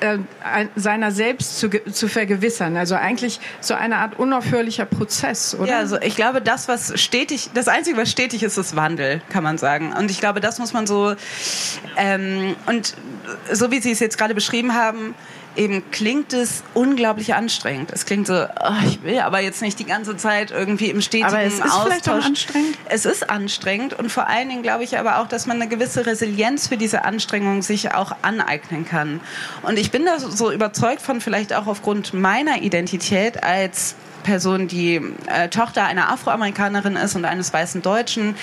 äh, 0.00 0.18
seiner 0.74 1.10
selbst 1.10 1.58
zu, 1.58 1.70
zu 1.70 2.08
vergewissern. 2.08 2.76
Also 2.76 2.96
eigentlich 2.96 3.40
so 3.60 3.72
eine 3.72 3.96
Art 3.96 4.18
unaufhörlicher 4.18 4.84
Prozess, 4.84 5.54
oder? 5.54 5.70
Ja, 5.70 5.78
also 5.78 5.98
ich 6.00 6.16
glaube, 6.16 6.42
das, 6.42 6.68
was 6.68 7.00
stetig, 7.00 7.50
das 7.54 7.66
Einzige, 7.66 7.96
was 7.96 8.10
stetig 8.10 8.42
ist, 8.42 8.58
ist 8.58 8.76
Wandel, 8.76 9.22
kann 9.30 9.42
man 9.42 9.56
sagen. 9.56 9.94
Und 9.94 10.10
ich 10.10 10.20
glaube, 10.20 10.40
das 10.40 10.58
muss 10.58 10.74
man 10.74 10.86
so, 10.86 11.14
ähm, 11.96 12.56
und 12.66 12.94
so 13.50 13.70
wie 13.70 13.80
Sie 13.80 13.90
es 13.90 14.00
jetzt 14.00 14.18
gerade 14.18 14.34
beschrieben 14.34 14.74
haben, 14.74 15.14
eben 15.56 15.90
klingt 15.90 16.32
es 16.32 16.62
unglaublich 16.74 17.34
anstrengend. 17.34 17.90
Es 17.92 18.06
klingt 18.06 18.26
so, 18.26 18.34
oh, 18.34 18.86
ich 18.86 19.02
will 19.02 19.20
aber 19.20 19.40
jetzt 19.40 19.62
nicht 19.62 19.78
die 19.78 19.84
ganze 19.84 20.16
Zeit 20.16 20.50
irgendwie 20.50 20.90
im 20.90 21.00
stetigen 21.00 21.26
aber 21.26 21.42
es 21.42 21.54
ist 21.54 21.62
Austausch. 21.62 21.84
Vielleicht 21.84 22.08
auch 22.08 22.24
anstrengend. 22.24 22.78
Es 22.86 23.04
ist 23.04 23.30
anstrengend 23.30 23.94
und 23.94 24.10
vor 24.10 24.28
allen 24.28 24.48
Dingen 24.48 24.62
glaube 24.62 24.84
ich 24.84 24.98
aber 24.98 25.20
auch, 25.20 25.28
dass 25.28 25.46
man 25.46 25.60
eine 25.60 25.68
gewisse 25.68 26.06
Resilienz 26.06 26.68
für 26.68 26.76
diese 26.76 27.04
Anstrengung 27.04 27.62
sich 27.62 27.94
auch 27.94 28.12
aneignen 28.22 28.84
kann. 28.84 29.20
Und 29.62 29.78
ich 29.78 29.90
bin 29.90 30.04
da 30.04 30.18
so 30.18 30.50
überzeugt 30.52 31.02
von, 31.02 31.20
vielleicht 31.20 31.52
auch 31.52 31.66
aufgrund 31.66 32.14
meiner 32.14 32.62
Identität 32.62 33.42
als 33.42 33.96
Person, 34.26 34.66
die 34.66 35.00
äh, 35.26 35.48
Tochter 35.48 35.84
einer 35.84 36.10
Afroamerikanerin 36.10 36.96
ist 36.96 37.14
und 37.14 37.24
eines 37.24 37.52
weißen 37.52 37.80
Deutschen, 37.80 38.34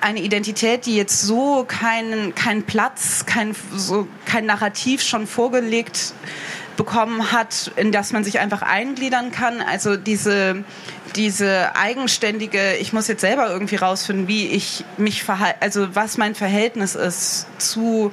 eine 0.00 0.20
Identität, 0.20 0.84
die 0.84 0.94
jetzt 0.94 1.22
so 1.22 1.64
keinen 1.66 2.34
keinen 2.34 2.62
Platz, 2.62 3.24
kein 3.24 3.56
so 3.74 4.06
kein 4.26 4.44
Narrativ 4.44 5.02
schon 5.02 5.26
vorgelegt 5.26 6.12
bekommen 6.80 7.30
hat, 7.30 7.72
in 7.76 7.92
das 7.92 8.10
man 8.10 8.24
sich 8.24 8.38
einfach 8.38 8.62
eingliedern 8.62 9.32
kann. 9.32 9.60
Also 9.60 9.98
diese, 9.98 10.64
diese 11.14 11.76
eigenständige, 11.76 12.76
ich 12.76 12.94
muss 12.94 13.06
jetzt 13.06 13.20
selber 13.20 13.50
irgendwie 13.50 13.76
rausfinden, 13.76 14.28
wie 14.28 14.46
ich 14.46 14.82
mich 14.96 15.22
verhalte, 15.22 15.60
also 15.60 15.94
was 15.94 16.16
mein 16.16 16.34
Verhältnis 16.34 16.94
ist 16.94 17.48
zu 17.58 18.12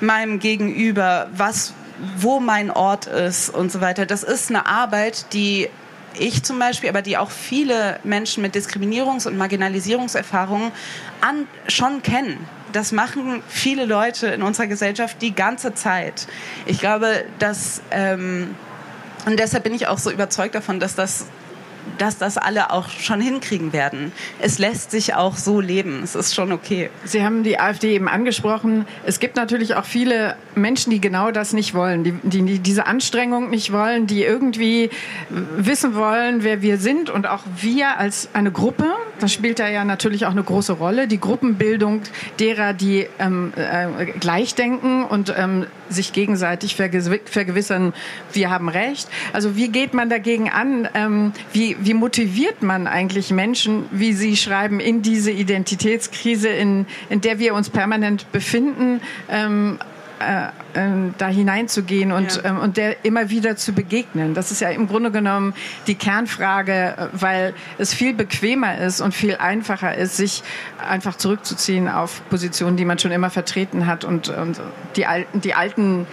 meinem 0.00 0.40
Gegenüber, 0.40 1.30
was, 1.34 1.72
wo 2.18 2.38
mein 2.38 2.70
Ort 2.70 3.06
ist 3.06 3.48
und 3.48 3.72
so 3.72 3.80
weiter. 3.80 4.04
Das 4.04 4.24
ist 4.24 4.50
eine 4.50 4.66
Arbeit, 4.66 5.32
die 5.32 5.70
ich 6.18 6.42
zum 6.42 6.58
Beispiel, 6.58 6.90
aber 6.90 7.00
die 7.00 7.16
auch 7.16 7.30
viele 7.30 7.98
Menschen 8.04 8.42
mit 8.42 8.54
Diskriminierungs- 8.54 9.26
und 9.26 9.38
Marginalisierungserfahrungen 9.38 10.70
an, 11.22 11.46
schon 11.66 12.02
kennen 12.02 12.46
das 12.72 12.92
machen 12.92 13.42
viele 13.48 13.84
Leute 13.84 14.28
in 14.28 14.42
unserer 14.42 14.66
Gesellschaft 14.66 15.20
die 15.22 15.34
ganze 15.34 15.74
Zeit. 15.74 16.26
Ich 16.66 16.80
glaube, 16.80 17.24
dass 17.38 17.82
ähm, 17.90 18.54
und 19.24 19.38
deshalb 19.38 19.64
bin 19.64 19.74
ich 19.74 19.86
auch 19.86 19.98
so 19.98 20.10
überzeugt 20.10 20.54
davon, 20.54 20.80
dass 20.80 20.94
das 20.94 21.26
dass 21.98 22.18
das 22.18 22.38
alle 22.38 22.70
auch 22.70 22.88
schon 22.88 23.20
hinkriegen 23.20 23.72
werden. 23.72 24.12
Es 24.40 24.58
lässt 24.58 24.90
sich 24.90 25.14
auch 25.14 25.36
so 25.36 25.60
leben. 25.60 26.02
Es 26.02 26.14
ist 26.14 26.34
schon 26.34 26.52
okay. 26.52 26.90
Sie 27.04 27.24
haben 27.24 27.42
die 27.42 27.58
AfD 27.58 27.94
eben 27.94 28.08
angesprochen. 28.08 28.86
Es 29.04 29.20
gibt 29.20 29.36
natürlich 29.36 29.74
auch 29.74 29.84
viele 29.84 30.36
Menschen, 30.54 30.90
die 30.90 31.00
genau 31.00 31.30
das 31.30 31.52
nicht 31.52 31.74
wollen, 31.74 32.04
die, 32.04 32.12
die 32.22 32.58
diese 32.58 32.86
Anstrengung 32.86 33.50
nicht 33.50 33.72
wollen, 33.72 34.06
die 34.06 34.22
irgendwie 34.22 34.90
wissen 35.28 35.94
wollen, 35.94 36.44
wer 36.44 36.62
wir 36.62 36.78
sind 36.78 37.10
und 37.10 37.26
auch 37.26 37.42
wir 37.60 37.98
als 37.98 38.28
eine 38.32 38.52
Gruppe. 38.52 38.86
Das 39.22 39.32
spielt 39.32 39.60
da 39.60 39.68
ja 39.68 39.84
natürlich 39.84 40.26
auch 40.26 40.32
eine 40.32 40.42
große 40.42 40.72
Rolle. 40.72 41.06
Die 41.06 41.20
Gruppenbildung 41.20 42.02
derer, 42.40 42.72
die 42.72 43.06
ähm, 43.20 43.52
äh, 43.54 44.06
gleich 44.18 44.56
denken 44.56 45.04
und 45.04 45.32
ähm, 45.38 45.66
sich 45.88 46.12
gegenseitig 46.12 46.74
vergewissern, 46.74 47.92
wir 48.32 48.50
haben 48.50 48.68
Recht. 48.68 49.06
Also 49.32 49.54
wie 49.54 49.68
geht 49.68 49.94
man 49.94 50.10
dagegen 50.10 50.50
an? 50.50 50.88
Ähm, 50.94 51.32
wie, 51.52 51.76
wie 51.78 51.94
motiviert 51.94 52.64
man 52.64 52.88
eigentlich 52.88 53.30
Menschen, 53.30 53.84
wie 53.92 54.12
Sie 54.12 54.36
schreiben, 54.36 54.80
in 54.80 55.02
diese 55.02 55.30
Identitätskrise, 55.30 56.48
in, 56.48 56.86
in 57.08 57.20
der 57.20 57.38
wir 57.38 57.54
uns 57.54 57.70
permanent 57.70 58.32
befinden? 58.32 59.00
Ähm, 59.30 59.78
äh, 60.22 60.78
äh, 60.78 61.10
da 61.18 61.28
hineinzugehen 61.28 62.12
und, 62.12 62.36
ja. 62.36 62.50
ähm, 62.50 62.58
und 62.58 62.76
der 62.76 63.04
immer 63.04 63.30
wieder 63.30 63.56
zu 63.56 63.72
begegnen. 63.72 64.34
Das 64.34 64.50
ist 64.50 64.60
ja 64.60 64.70
im 64.70 64.88
Grunde 64.88 65.10
genommen 65.10 65.54
die 65.86 65.94
Kernfrage, 65.94 67.10
weil 67.12 67.54
es 67.78 67.92
viel 67.94 68.14
bequemer 68.14 68.78
ist 68.78 69.00
und 69.00 69.14
viel 69.14 69.36
einfacher 69.36 69.94
ist, 69.96 70.16
sich 70.16 70.42
einfach 70.78 71.16
zurückzuziehen 71.16 71.88
auf 71.88 72.22
Positionen, 72.30 72.76
die 72.76 72.84
man 72.84 72.98
schon 72.98 73.12
immer 73.12 73.30
vertreten 73.30 73.86
hat 73.86 74.04
und, 74.04 74.28
und 74.28 74.60
die 74.96 75.06
alten, 75.06 75.40
die 75.40 75.54
alten 75.54 76.06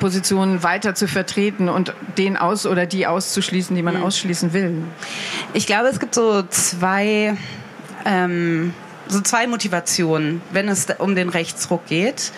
Positionen 0.00 0.62
weiter 0.62 0.94
zu 0.94 1.06
vertreten 1.06 1.68
und 1.68 1.94
den 2.18 2.36
aus 2.36 2.66
oder 2.66 2.86
die 2.86 3.06
auszuschließen, 3.06 3.74
die 3.76 3.82
man 3.82 3.98
mhm. 3.98 4.04
ausschließen 4.04 4.52
will. 4.52 4.82
Ich 5.54 5.66
glaube, 5.66 5.88
es 5.88 6.00
gibt 6.00 6.14
so 6.14 6.42
zwei 6.42 7.36
ähm, 8.04 8.74
so 9.08 9.20
zwei 9.20 9.46
Motivationen, 9.46 10.42
wenn 10.50 10.68
es 10.68 10.86
um 10.98 11.14
den 11.14 11.28
Rechtsruck 11.28 11.86
geht. 11.86 12.32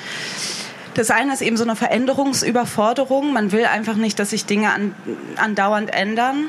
Das 0.94 1.11
eine 1.11 1.33
ist 1.33 1.42
eben 1.42 1.57
so 1.57 1.64
eine 1.64 1.76
Veränderungsüberforderung. 1.76 3.33
Man 3.33 3.52
will 3.52 3.64
einfach 3.64 3.96
nicht, 3.96 4.18
dass 4.18 4.30
sich 4.30 4.46
Dinge 4.46 4.72
an, 4.72 4.94
andauernd 5.37 5.92
ändern. 5.92 6.48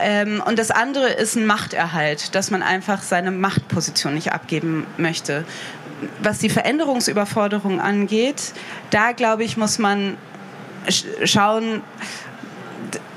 Ähm, 0.00 0.42
und 0.44 0.58
das 0.58 0.70
andere 0.70 1.08
ist 1.08 1.36
ein 1.36 1.46
Machterhalt, 1.46 2.34
dass 2.34 2.50
man 2.50 2.62
einfach 2.62 3.02
seine 3.02 3.30
Machtposition 3.30 4.14
nicht 4.14 4.32
abgeben 4.32 4.86
möchte. 4.96 5.44
Was 6.22 6.38
die 6.38 6.48
Veränderungsüberforderung 6.48 7.80
angeht, 7.80 8.52
da 8.90 9.12
glaube 9.12 9.44
ich, 9.44 9.56
muss 9.56 9.78
man 9.78 10.16
schauen, 11.24 11.82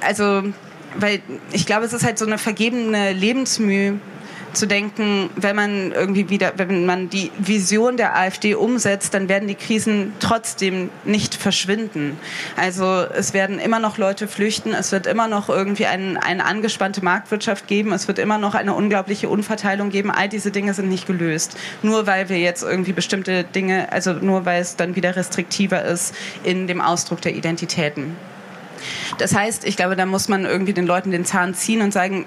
also, 0.01 0.43
weil 0.95 1.21
ich 1.51 1.65
glaube, 1.65 1.85
es 1.85 1.93
ist 1.93 2.03
halt 2.03 2.17
so 2.17 2.25
eine 2.25 2.37
vergebene 2.37 3.13
Lebensmühe, 3.13 3.99
zu 4.53 4.65
denken, 4.65 5.29
wenn 5.35 5.55
man 5.55 5.91
irgendwie 5.91 6.29
wieder, 6.29 6.53
wenn 6.57 6.85
man 6.85 7.09
die 7.09 7.31
Vision 7.37 7.97
der 7.97 8.15
AfD 8.15 8.55
umsetzt, 8.55 9.13
dann 9.13 9.29
werden 9.29 9.47
die 9.47 9.55
Krisen 9.55 10.13
trotzdem 10.19 10.89
nicht 11.03 11.35
verschwinden. 11.35 12.17
Also 12.55 13.05
es 13.13 13.33
werden 13.33 13.59
immer 13.59 13.79
noch 13.79 13.97
Leute 13.97 14.27
flüchten, 14.27 14.73
es 14.73 14.91
wird 14.91 15.07
immer 15.07 15.27
noch 15.27 15.49
irgendwie 15.49 15.85
ein, 15.85 16.17
eine 16.17 16.45
angespannte 16.45 17.03
Marktwirtschaft 17.03 17.67
geben, 17.67 17.91
es 17.93 18.07
wird 18.07 18.19
immer 18.19 18.37
noch 18.37 18.55
eine 18.55 18.73
unglaubliche 18.73 19.29
Unverteilung 19.29 19.89
geben. 19.89 20.11
All 20.11 20.29
diese 20.29 20.51
Dinge 20.51 20.73
sind 20.73 20.89
nicht 20.89 21.07
gelöst. 21.07 21.57
Nur 21.83 22.07
weil 22.07 22.29
wir 22.29 22.39
jetzt 22.39 22.63
irgendwie 22.63 22.93
bestimmte 22.93 23.43
Dinge, 23.43 23.91
also 23.91 24.13
nur 24.13 24.45
weil 24.45 24.61
es 24.61 24.75
dann 24.75 24.95
wieder 24.95 25.15
restriktiver 25.15 25.83
ist 25.83 26.15
in 26.43 26.67
dem 26.67 26.81
Ausdruck 26.81 27.21
der 27.21 27.35
Identitäten. 27.35 28.15
Das 29.17 29.35
heißt, 29.35 29.65
ich 29.65 29.75
glaube, 29.75 29.95
da 29.95 30.05
muss 30.05 30.27
man 30.27 30.45
irgendwie 30.45 30.73
den 30.73 30.85
Leuten 30.85 31.11
den 31.11 31.25
Zahn 31.25 31.53
ziehen 31.53 31.81
und 31.81 31.91
sagen, 31.91 32.25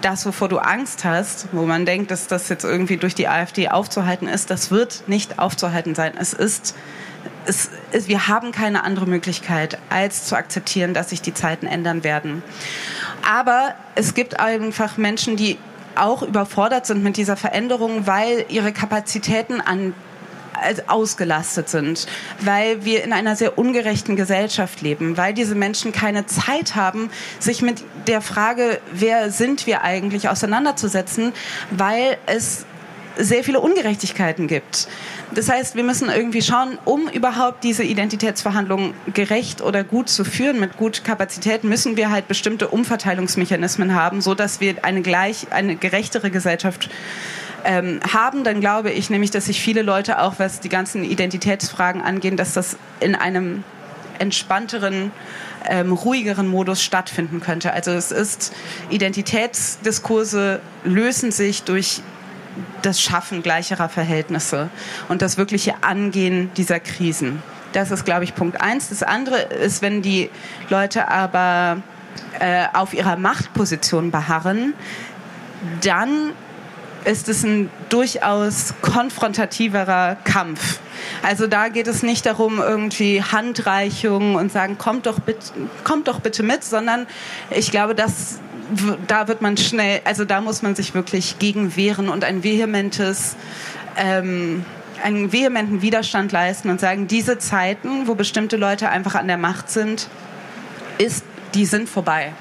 das, 0.00 0.26
wovor 0.26 0.48
du 0.48 0.58
Angst 0.58 1.04
hast, 1.04 1.48
wo 1.52 1.62
man 1.64 1.86
denkt, 1.86 2.10
dass 2.10 2.26
das 2.26 2.48
jetzt 2.48 2.64
irgendwie 2.64 2.96
durch 2.96 3.14
die 3.14 3.28
AfD 3.28 3.68
aufzuhalten 3.68 4.28
ist, 4.28 4.50
das 4.50 4.70
wird 4.70 5.04
nicht 5.06 5.38
aufzuhalten 5.38 5.94
sein. 5.94 6.12
Es 6.18 6.32
ist, 6.32 6.74
es 7.46 7.70
ist, 7.92 8.08
wir 8.08 8.28
haben 8.28 8.52
keine 8.52 8.84
andere 8.84 9.06
Möglichkeit, 9.06 9.78
als 9.90 10.24
zu 10.24 10.36
akzeptieren, 10.36 10.94
dass 10.94 11.10
sich 11.10 11.22
die 11.22 11.34
Zeiten 11.34 11.66
ändern 11.66 12.04
werden. 12.04 12.42
Aber 13.28 13.74
es 13.94 14.14
gibt 14.14 14.40
einfach 14.40 14.96
Menschen, 14.96 15.36
die 15.36 15.58
auch 15.94 16.22
überfordert 16.22 16.86
sind 16.86 17.02
mit 17.02 17.16
dieser 17.16 17.36
Veränderung, 17.36 18.06
weil 18.06 18.46
ihre 18.48 18.72
Kapazitäten 18.72 19.60
an 19.60 19.94
ausgelastet 20.86 21.68
sind, 21.68 22.06
weil 22.40 22.84
wir 22.84 23.04
in 23.04 23.12
einer 23.12 23.36
sehr 23.36 23.58
ungerechten 23.58 24.16
Gesellschaft 24.16 24.80
leben, 24.82 25.16
weil 25.16 25.34
diese 25.34 25.54
Menschen 25.54 25.92
keine 25.92 26.26
Zeit 26.26 26.74
haben, 26.74 27.10
sich 27.38 27.62
mit 27.62 27.82
der 28.06 28.20
Frage, 28.20 28.80
wer 28.92 29.30
sind 29.30 29.66
wir 29.66 29.82
eigentlich, 29.82 30.28
auseinanderzusetzen, 30.28 31.32
weil 31.70 32.16
es 32.26 32.66
sehr 33.16 33.44
viele 33.44 33.60
Ungerechtigkeiten 33.60 34.46
gibt. 34.46 34.88
Das 35.34 35.48
heißt, 35.48 35.76
wir 35.76 35.82
müssen 35.82 36.08
irgendwie 36.08 36.42
schauen, 36.42 36.78
um 36.84 37.08
überhaupt 37.08 37.64
diese 37.64 37.84
Identitätsverhandlungen 37.84 38.94
gerecht 39.12 39.62
oder 39.62 39.84
gut 39.84 40.08
zu 40.08 40.24
führen 40.24 40.60
mit 40.60 40.76
gut 40.76 41.04
Kapazität, 41.04 41.64
müssen 41.64 41.96
wir 41.96 42.10
halt 42.10 42.28
bestimmte 42.28 42.68
Umverteilungsmechanismen 42.68 43.94
haben, 43.94 44.20
so 44.20 44.34
dass 44.34 44.60
wir 44.60 44.84
eine 44.84 45.02
gleich, 45.02 45.46
eine 45.50 45.76
gerechtere 45.76 46.30
Gesellschaft 46.30 46.90
ähm, 47.64 48.00
haben, 48.12 48.44
dann 48.44 48.60
glaube 48.60 48.90
ich 48.90 49.10
nämlich, 49.10 49.30
dass 49.30 49.46
sich 49.46 49.60
viele 49.60 49.82
Leute 49.82 50.20
auch, 50.20 50.34
was 50.38 50.60
die 50.60 50.68
ganzen 50.68 51.04
Identitätsfragen 51.04 52.02
angehen, 52.02 52.36
dass 52.36 52.54
das 52.54 52.76
in 53.00 53.14
einem 53.14 53.64
entspannteren, 54.18 55.10
ähm, 55.68 55.92
ruhigeren 55.92 56.46
Modus 56.46 56.82
stattfinden 56.82 57.40
könnte. 57.40 57.72
Also 57.72 57.90
es 57.90 58.12
ist, 58.12 58.52
Identitätsdiskurse 58.90 60.60
lösen 60.84 61.32
sich 61.32 61.62
durch 61.64 62.02
das 62.82 63.00
Schaffen 63.00 63.42
gleicherer 63.42 63.88
Verhältnisse 63.88 64.68
und 65.08 65.22
das 65.22 65.38
wirkliche 65.38 65.82
Angehen 65.82 66.50
dieser 66.56 66.80
Krisen. 66.80 67.42
Das 67.72 67.90
ist, 67.90 68.04
glaube 68.04 68.24
ich, 68.24 68.34
Punkt 68.34 68.60
eins. 68.60 68.90
Das 68.90 69.02
andere 69.02 69.40
ist, 69.40 69.80
wenn 69.80 70.02
die 70.02 70.30
Leute 70.68 71.08
aber 71.08 71.82
äh, 72.38 72.66
auf 72.74 72.92
ihrer 72.92 73.16
Machtposition 73.16 74.10
beharren, 74.10 74.74
dann 75.82 76.32
ist 77.04 77.28
es 77.28 77.42
ein 77.42 77.70
durchaus 77.88 78.74
konfrontativerer 78.82 80.16
Kampf. 80.24 80.80
Also 81.22 81.46
da 81.46 81.68
geht 81.68 81.88
es 81.88 82.02
nicht 82.02 82.26
darum, 82.26 82.58
irgendwie 82.58 83.22
Handreichungen 83.22 84.36
und 84.36 84.52
sagen, 84.52 84.78
kommt 84.78 85.06
doch 85.06 85.20
bitte, 85.20 85.52
kommt 85.84 86.08
doch 86.08 86.20
bitte 86.20 86.42
mit, 86.42 86.64
sondern 86.64 87.06
ich 87.50 87.70
glaube, 87.70 87.94
dass 87.94 88.40
da 89.06 89.28
wird 89.28 89.42
man 89.42 89.56
schnell, 89.56 90.00
also 90.04 90.24
da 90.24 90.40
muss 90.40 90.62
man 90.62 90.74
sich 90.74 90.94
wirklich 90.94 91.38
gegen 91.38 91.76
wehren 91.76 92.08
und 92.08 92.24
ein 92.24 92.42
vehementes 92.42 93.36
ähm, 93.96 94.64
einen 95.02 95.32
vehementen 95.32 95.82
Widerstand 95.82 96.32
leisten 96.32 96.70
und 96.70 96.80
sagen, 96.80 97.08
diese 97.08 97.38
Zeiten, 97.38 98.06
wo 98.06 98.14
bestimmte 98.14 98.56
Leute 98.56 98.88
einfach 98.88 99.16
an 99.16 99.26
der 99.26 99.36
Macht 99.36 99.68
sind, 99.68 100.08
ist, 100.98 101.24
die 101.54 101.66
sind 101.66 101.88
vorbei. 101.88 102.32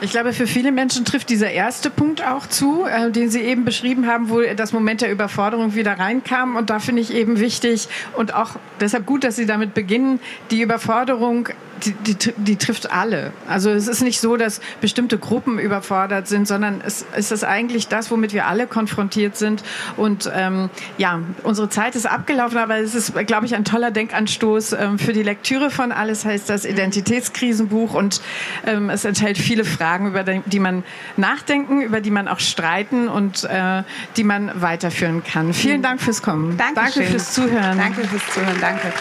Ich 0.00 0.12
glaube, 0.12 0.32
für 0.32 0.46
viele 0.46 0.70
Menschen 0.70 1.04
trifft 1.04 1.28
dieser 1.28 1.50
erste 1.50 1.90
Punkt 1.90 2.24
auch 2.24 2.46
zu, 2.46 2.84
äh, 2.84 3.10
den 3.10 3.30
Sie 3.30 3.40
eben 3.40 3.64
beschrieben 3.64 4.06
haben, 4.06 4.30
wo 4.30 4.40
das 4.42 4.72
Moment 4.72 5.00
der 5.00 5.10
Überforderung 5.10 5.74
wieder 5.74 5.98
reinkam. 5.98 6.54
Und 6.54 6.70
da 6.70 6.78
finde 6.78 7.02
ich 7.02 7.12
eben 7.12 7.40
wichtig 7.40 7.88
und 8.16 8.32
auch 8.32 8.52
deshalb 8.80 9.06
gut, 9.06 9.24
dass 9.24 9.34
Sie 9.34 9.46
damit 9.46 9.74
beginnen, 9.74 10.20
die 10.52 10.62
Überforderung 10.62 11.48
die, 11.84 12.14
die, 12.14 12.32
die, 12.36 12.56
trifft 12.56 12.90
alle. 12.92 13.32
Also 13.46 13.70
es 13.70 13.88
ist 13.88 14.02
nicht 14.02 14.20
so, 14.20 14.36
dass 14.36 14.60
bestimmte 14.80 15.18
Gruppen 15.18 15.58
überfordert 15.58 16.28
sind, 16.28 16.46
sondern 16.46 16.80
es, 16.84 17.04
es 17.14 17.30
ist 17.30 17.44
eigentlich 17.44 17.88
das, 17.88 18.10
womit 18.10 18.32
wir 18.32 18.46
alle 18.46 18.66
konfrontiert 18.66 19.36
sind. 19.36 19.62
Und 19.96 20.30
ähm, 20.34 20.70
ja, 20.96 21.20
unsere 21.42 21.68
Zeit 21.68 21.96
ist 21.96 22.06
abgelaufen, 22.06 22.58
aber 22.58 22.78
es 22.78 22.94
ist, 22.94 23.14
glaube 23.26 23.46
ich, 23.46 23.54
ein 23.54 23.64
toller 23.64 23.90
Denkanstoß 23.90 24.72
ähm, 24.72 24.98
für 24.98 25.12
die 25.12 25.22
Lektüre 25.22 25.70
von 25.70 25.92
Alles 25.92 26.24
heißt 26.24 26.48
das 26.48 26.64
Identitätskrisenbuch 26.64 27.94
und 27.94 28.20
ähm, 28.66 28.90
es 28.90 29.04
enthält 29.04 29.38
viele 29.38 29.64
Fragen, 29.64 30.08
über 30.08 30.24
die, 30.24 30.42
die 30.46 30.60
man 30.60 30.84
nachdenken, 31.16 31.80
über 31.80 32.00
die 32.00 32.10
man 32.10 32.28
auch 32.28 32.40
streiten 32.40 33.08
und 33.08 33.44
äh, 33.44 33.82
die 34.16 34.24
man 34.24 34.50
weiterführen 34.60 35.22
kann. 35.24 35.52
Vielen 35.52 35.82
Dank 35.82 36.00
fürs 36.00 36.22
Kommen. 36.22 36.56
Dankeschön. 36.56 37.02
Danke 37.04 37.10
fürs 37.10 37.32
Zuhören. 37.32 37.78
Danke 37.78 38.04
fürs 38.04 38.34
Zuhören. 38.34 38.60
Danke. 38.60 38.92